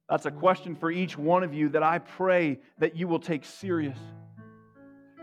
That's 0.09 0.25
a 0.25 0.31
question 0.31 0.75
for 0.75 0.91
each 0.91 1.17
one 1.17 1.43
of 1.43 1.53
you 1.53 1.69
that 1.69 1.83
I 1.83 1.99
pray 1.99 2.59
that 2.77 2.95
you 2.95 3.07
will 3.07 3.19
take 3.19 3.45
serious. 3.45 3.97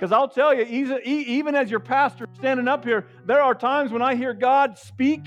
Because 0.00 0.12
I'll 0.12 0.28
tell 0.30 0.54
you, 0.54 0.64
even 0.64 1.54
as 1.54 1.70
your 1.70 1.78
pastor 1.78 2.26
standing 2.32 2.68
up 2.68 2.86
here, 2.86 3.06
there 3.26 3.42
are 3.42 3.54
times 3.54 3.92
when 3.92 4.00
I 4.00 4.14
hear 4.14 4.32
God 4.32 4.78
speak, 4.78 5.26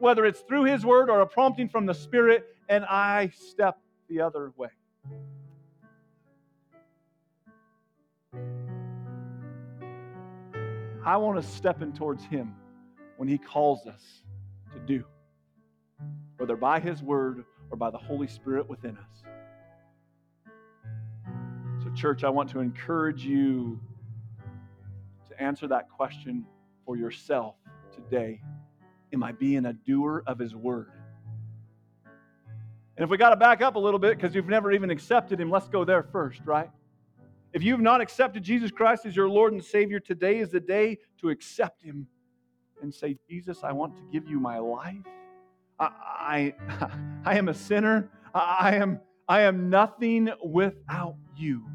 whether 0.00 0.26
it's 0.26 0.40
through 0.40 0.64
His 0.64 0.84
word 0.84 1.08
or 1.08 1.20
a 1.20 1.26
prompting 1.26 1.68
from 1.68 1.86
the 1.86 1.94
Spirit, 1.94 2.44
and 2.68 2.84
I 2.84 3.30
step 3.32 3.78
the 4.08 4.20
other 4.20 4.52
way. 4.56 4.70
I 11.04 11.16
want 11.16 11.40
to 11.40 11.48
step 11.48 11.80
in 11.80 11.92
towards 11.92 12.24
Him 12.24 12.56
when 13.18 13.28
He 13.28 13.38
calls 13.38 13.86
us 13.86 14.02
to 14.72 14.80
do, 14.80 15.04
whether 16.38 16.56
by 16.56 16.80
His 16.80 17.04
word 17.04 17.44
or 17.70 17.76
by 17.76 17.92
the 17.92 17.98
Holy 17.98 18.26
Spirit 18.26 18.68
within 18.68 18.96
us. 18.96 19.22
So, 21.84 21.90
church, 21.94 22.24
I 22.24 22.30
want 22.30 22.50
to 22.50 22.58
encourage 22.58 23.24
you 23.24 23.78
to 25.32 25.42
answer 25.42 25.66
that 25.68 25.88
question 25.88 26.44
for 26.84 26.96
yourself 26.96 27.54
today. 27.94 28.40
Am 29.12 29.22
I 29.22 29.32
being 29.32 29.66
a 29.66 29.72
doer 29.72 30.22
of 30.26 30.38
His 30.38 30.54
Word? 30.54 30.92
And 32.96 33.04
if 33.04 33.10
we 33.10 33.16
got 33.16 33.30
to 33.30 33.36
back 33.36 33.62
up 33.62 33.76
a 33.76 33.78
little 33.78 33.98
bit 33.98 34.16
because 34.16 34.34
you've 34.34 34.48
never 34.48 34.72
even 34.72 34.90
accepted 34.90 35.40
Him, 35.40 35.50
let's 35.50 35.68
go 35.68 35.84
there 35.84 36.02
first, 36.02 36.40
right? 36.44 36.70
If 37.52 37.62
you've 37.62 37.80
not 37.80 38.00
accepted 38.00 38.42
Jesus 38.42 38.70
Christ 38.70 39.06
as 39.06 39.14
your 39.14 39.28
Lord 39.28 39.52
and 39.52 39.62
Savior, 39.62 40.00
today 40.00 40.38
is 40.38 40.50
the 40.50 40.60
day 40.60 40.98
to 41.20 41.30
accept 41.30 41.82
Him 41.82 42.06
and 42.82 42.94
say, 42.94 43.16
Jesus, 43.28 43.62
I 43.62 43.72
want 43.72 43.96
to 43.96 44.02
give 44.12 44.28
you 44.28 44.40
my 44.40 44.58
life. 44.58 44.96
I, 45.78 45.90
I, 46.04 46.54
I 47.24 47.38
am 47.38 47.48
a 47.48 47.54
sinner. 47.54 48.10
I 48.34 48.76
am, 48.76 49.00
I 49.28 49.42
am 49.42 49.70
nothing 49.70 50.30
without 50.44 51.16
you 51.36 51.66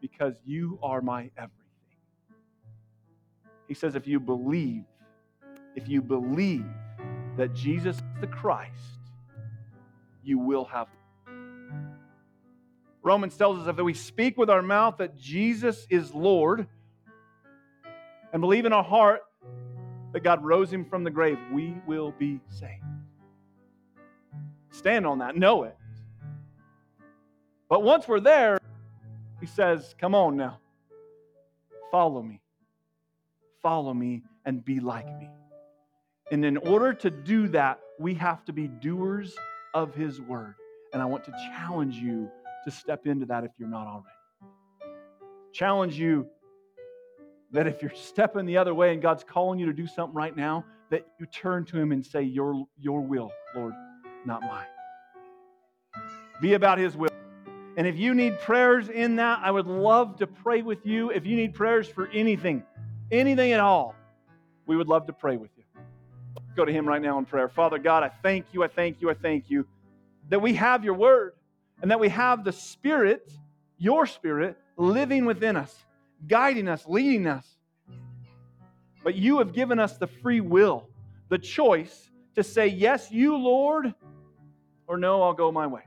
because 0.00 0.34
you 0.44 0.78
are 0.82 1.00
my 1.00 1.30
everything. 1.36 1.59
He 3.70 3.74
says, 3.74 3.94
if 3.94 4.08
you 4.08 4.18
believe 4.18 4.82
if 5.76 5.88
you 5.88 6.02
believe 6.02 6.66
that 7.36 7.54
Jesus 7.54 7.98
is 7.98 8.02
the 8.20 8.26
Christ, 8.26 8.98
you 10.24 10.40
will 10.40 10.64
have. 10.64 10.88
Romans 13.04 13.36
tells 13.36 13.60
us 13.60 13.66
that 13.76 13.84
we 13.84 13.94
speak 13.94 14.36
with 14.36 14.50
our 14.50 14.60
mouth 14.60 14.96
that 14.98 15.16
Jesus 15.16 15.86
is 15.88 16.12
Lord 16.12 16.66
and 18.32 18.40
believe 18.40 18.64
in 18.64 18.72
our 18.72 18.82
heart 18.82 19.20
that 20.12 20.24
God 20.24 20.44
rose 20.44 20.72
him 20.72 20.84
from 20.84 21.04
the 21.04 21.10
grave, 21.12 21.38
we 21.52 21.76
will 21.86 22.12
be 22.18 22.40
saved. 22.48 22.82
Stand 24.72 25.06
on 25.06 25.18
that, 25.18 25.36
know 25.36 25.62
it. 25.62 25.76
But 27.68 27.84
once 27.84 28.08
we're 28.08 28.18
there, 28.18 28.58
he 29.38 29.46
says, 29.46 29.94
Come 29.96 30.16
on 30.16 30.36
now, 30.36 30.58
follow 31.92 32.20
me. 32.20 32.40
Follow 33.62 33.94
me 33.94 34.22
and 34.44 34.64
be 34.64 34.80
like 34.80 35.06
me. 35.18 35.30
And 36.30 36.44
in 36.44 36.56
order 36.56 36.92
to 36.94 37.10
do 37.10 37.48
that, 37.48 37.80
we 37.98 38.14
have 38.14 38.44
to 38.46 38.52
be 38.52 38.68
doers 38.68 39.34
of 39.74 39.94
his 39.94 40.20
word. 40.20 40.54
And 40.92 41.02
I 41.02 41.04
want 41.04 41.24
to 41.24 41.32
challenge 41.32 41.96
you 41.96 42.30
to 42.64 42.70
step 42.70 43.06
into 43.06 43.26
that 43.26 43.44
if 43.44 43.50
you're 43.58 43.68
not 43.68 43.86
already. 43.86 44.08
Challenge 45.52 45.98
you 45.98 46.26
that 47.52 47.66
if 47.66 47.82
you're 47.82 47.92
stepping 47.94 48.46
the 48.46 48.56
other 48.56 48.74
way 48.74 48.92
and 48.92 49.02
God's 49.02 49.24
calling 49.24 49.58
you 49.58 49.66
to 49.66 49.72
do 49.72 49.86
something 49.86 50.14
right 50.14 50.36
now, 50.36 50.64
that 50.90 51.06
you 51.18 51.26
turn 51.26 51.64
to 51.66 51.78
Him 51.78 51.92
and 51.92 52.04
say, 52.04 52.22
Your, 52.22 52.66
your 52.78 53.00
will, 53.00 53.30
Lord, 53.54 53.74
not 54.24 54.42
mine. 54.42 54.66
Be 56.40 56.54
about 56.54 56.78
His 56.78 56.96
will. 56.96 57.10
And 57.76 57.86
if 57.86 57.96
you 57.96 58.14
need 58.14 58.38
prayers 58.40 58.88
in 58.88 59.16
that, 59.16 59.40
I 59.42 59.50
would 59.50 59.66
love 59.66 60.16
to 60.16 60.26
pray 60.26 60.62
with 60.62 60.84
you. 60.84 61.10
If 61.10 61.24
you 61.24 61.36
need 61.36 61.54
prayers 61.54 61.88
for 61.88 62.08
anything, 62.08 62.64
anything 63.10 63.52
at 63.52 63.60
all, 63.60 63.94
we 64.66 64.76
would 64.76 64.88
love 64.88 65.06
to 65.06 65.12
pray 65.12 65.36
with 65.36 65.50
you. 65.56 65.64
Go 66.56 66.64
to 66.64 66.72
Him 66.72 66.86
right 66.86 67.02
now 67.02 67.18
in 67.18 67.24
prayer. 67.24 67.48
Father 67.48 67.78
God, 67.78 68.02
I 68.02 68.08
thank 68.08 68.46
you, 68.52 68.62
I 68.62 68.68
thank 68.68 69.00
you, 69.00 69.10
I 69.10 69.14
thank 69.14 69.50
you 69.50 69.66
that 70.28 70.40
we 70.40 70.54
have 70.54 70.84
your 70.84 70.94
word 70.94 71.34
and 71.82 71.90
that 71.90 72.00
we 72.00 72.08
have 72.08 72.44
the 72.44 72.52
Spirit, 72.52 73.32
your 73.78 74.06
Spirit, 74.06 74.56
living 74.76 75.24
within 75.24 75.56
us 75.56 75.74
guiding 76.26 76.68
us, 76.68 76.84
leading 76.86 77.26
us. 77.26 77.46
But 79.02 79.14
you 79.14 79.38
have 79.38 79.52
given 79.52 79.78
us 79.78 79.96
the 79.96 80.06
free 80.06 80.40
will, 80.40 80.88
the 81.28 81.38
choice 81.38 82.10
to 82.34 82.42
say, 82.42 82.66
Yes, 82.66 83.10
you, 83.10 83.36
Lord, 83.36 83.94
or 84.86 84.98
no, 84.98 85.22
I'll 85.22 85.32
go 85.32 85.50
my 85.50 85.66
way. 85.66 85.82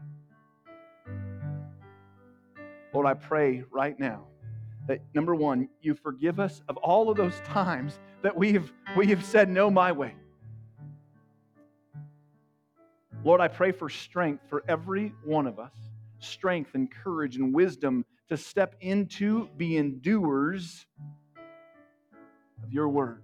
Lord, 2.94 3.08
I 3.08 3.14
pray 3.14 3.64
right 3.72 4.00
now 4.00 4.28
that 4.88 5.02
number 5.14 5.34
one, 5.36 5.70
you 5.82 5.94
forgive 5.94 6.40
us 6.40 6.62
of 6.68 6.78
all 6.78 7.10
of 7.10 7.18
those 7.18 7.40
times 7.46 8.00
that 8.22 8.36
we 8.36 8.54
have, 8.54 8.72
we 8.98 9.08
have 9.08 9.24
said, 9.24 9.50
No, 9.50 9.70
my 9.70 9.92
way. 9.92 10.16
Lord, 13.24 13.40
I 13.40 13.48
pray 13.48 13.72
for 13.72 13.90
strength 13.90 14.44
for 14.50 14.64
every 14.68 15.14
one 15.24 15.48
of 15.48 15.60
us 15.60 15.74
strength 16.20 16.72
and 16.74 16.90
courage 16.90 17.36
and 17.36 17.54
wisdom 17.54 18.06
to 18.30 18.38
step 18.38 18.76
into 18.82 19.50
being 19.58 20.00
doers 20.00 20.86
of 22.64 22.72
your 22.72 22.88
word. 22.88 23.22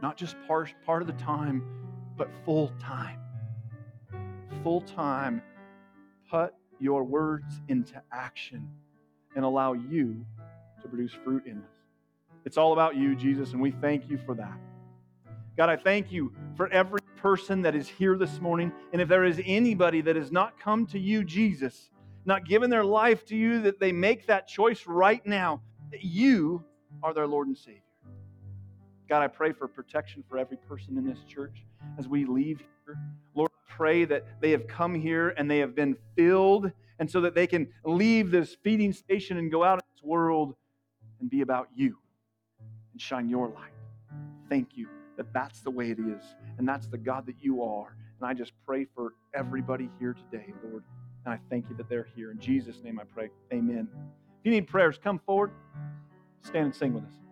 Not 0.00 0.16
just 0.16 0.36
part, 0.46 0.72
part 0.84 1.02
of 1.02 1.08
the 1.08 1.14
time, 1.14 1.62
but 2.16 2.30
full 2.44 2.72
time. 2.78 3.18
Full 4.62 4.82
time. 4.82 5.42
Put 6.30 6.54
your 6.78 7.04
words 7.04 7.60
into 7.68 8.00
action 8.12 8.68
and 9.36 9.44
allow 9.44 9.74
you 9.74 10.26
to 10.82 10.88
produce 10.88 11.12
fruit 11.12 11.46
in 11.46 11.58
us. 11.58 11.64
It's 12.44 12.56
all 12.56 12.72
about 12.72 12.96
you, 12.96 13.14
Jesus, 13.14 13.52
and 13.52 13.60
we 13.60 13.70
thank 13.70 14.08
you 14.08 14.18
for 14.26 14.34
that. 14.34 14.58
God, 15.56 15.68
I 15.68 15.76
thank 15.76 16.10
you 16.10 16.32
for 16.56 16.68
every 16.68 17.00
person 17.16 17.62
that 17.62 17.74
is 17.74 17.88
here 17.88 18.16
this 18.16 18.40
morning. 18.40 18.72
And 18.92 19.00
if 19.00 19.08
there 19.08 19.24
is 19.24 19.40
anybody 19.44 20.00
that 20.02 20.16
has 20.16 20.30
not 20.30 20.58
come 20.60 20.86
to 20.86 20.98
you, 20.98 21.24
Jesus, 21.24 21.90
not 22.24 22.44
given 22.44 22.70
their 22.70 22.84
life 22.84 23.24
to 23.26 23.36
you, 23.36 23.62
that 23.62 23.80
they 23.80 23.92
make 23.92 24.26
that 24.26 24.48
choice 24.48 24.86
right 24.86 25.24
now, 25.24 25.62
that 25.90 26.04
you 26.04 26.62
are 27.02 27.14
their 27.14 27.26
Lord 27.26 27.48
and 27.48 27.56
Savior. 27.56 27.80
God, 29.08 29.22
I 29.22 29.28
pray 29.28 29.52
for 29.52 29.68
protection 29.68 30.24
for 30.28 30.36
every 30.36 30.56
person 30.56 30.98
in 30.98 31.06
this 31.06 31.22
church 31.28 31.64
as 31.98 32.08
we 32.08 32.24
leave 32.24 32.58
here. 32.58 32.98
Lord, 33.34 33.50
I 33.50 33.72
pray 33.72 34.04
that 34.04 34.24
they 34.40 34.50
have 34.50 34.66
come 34.66 34.94
here 34.94 35.30
and 35.36 35.50
they 35.50 35.58
have 35.58 35.74
been 35.74 35.96
filled, 36.16 36.72
and 36.98 37.10
so 37.10 37.20
that 37.20 37.34
they 37.34 37.46
can 37.46 37.68
leave 37.84 38.30
this 38.30 38.56
feeding 38.62 38.92
station 38.92 39.36
and 39.36 39.50
go 39.50 39.62
out 39.64 39.74
in 39.74 39.84
this 39.94 40.02
world 40.02 40.54
and 41.20 41.30
be 41.30 41.40
about 41.40 41.68
you 41.74 41.96
and 42.92 43.00
shine 43.00 43.28
your 43.28 43.48
light. 43.48 43.72
Thank 44.48 44.76
you 44.76 44.88
that 45.16 45.32
that's 45.32 45.60
the 45.60 45.70
way 45.70 45.90
it 45.90 45.98
is, 45.98 46.22
and 46.58 46.68
that's 46.68 46.86
the 46.86 46.98
God 46.98 47.26
that 47.26 47.36
you 47.40 47.62
are. 47.62 47.96
And 48.20 48.28
I 48.28 48.34
just 48.34 48.52
pray 48.64 48.86
for 48.94 49.14
everybody 49.34 49.90
here 49.98 50.14
today, 50.14 50.52
Lord. 50.62 50.82
And 51.24 51.34
I 51.34 51.38
thank 51.50 51.68
you 51.68 51.76
that 51.76 51.88
they're 51.88 52.08
here. 52.14 52.30
In 52.30 52.38
Jesus' 52.38 52.82
name 52.82 53.00
I 53.00 53.04
pray. 53.04 53.30
Amen. 53.52 53.88
If 53.92 54.44
you 54.44 54.52
need 54.52 54.68
prayers, 54.68 54.98
come 55.02 55.18
forward, 55.18 55.50
stand 56.42 56.66
and 56.66 56.74
sing 56.74 56.94
with 56.94 57.04
us. 57.04 57.25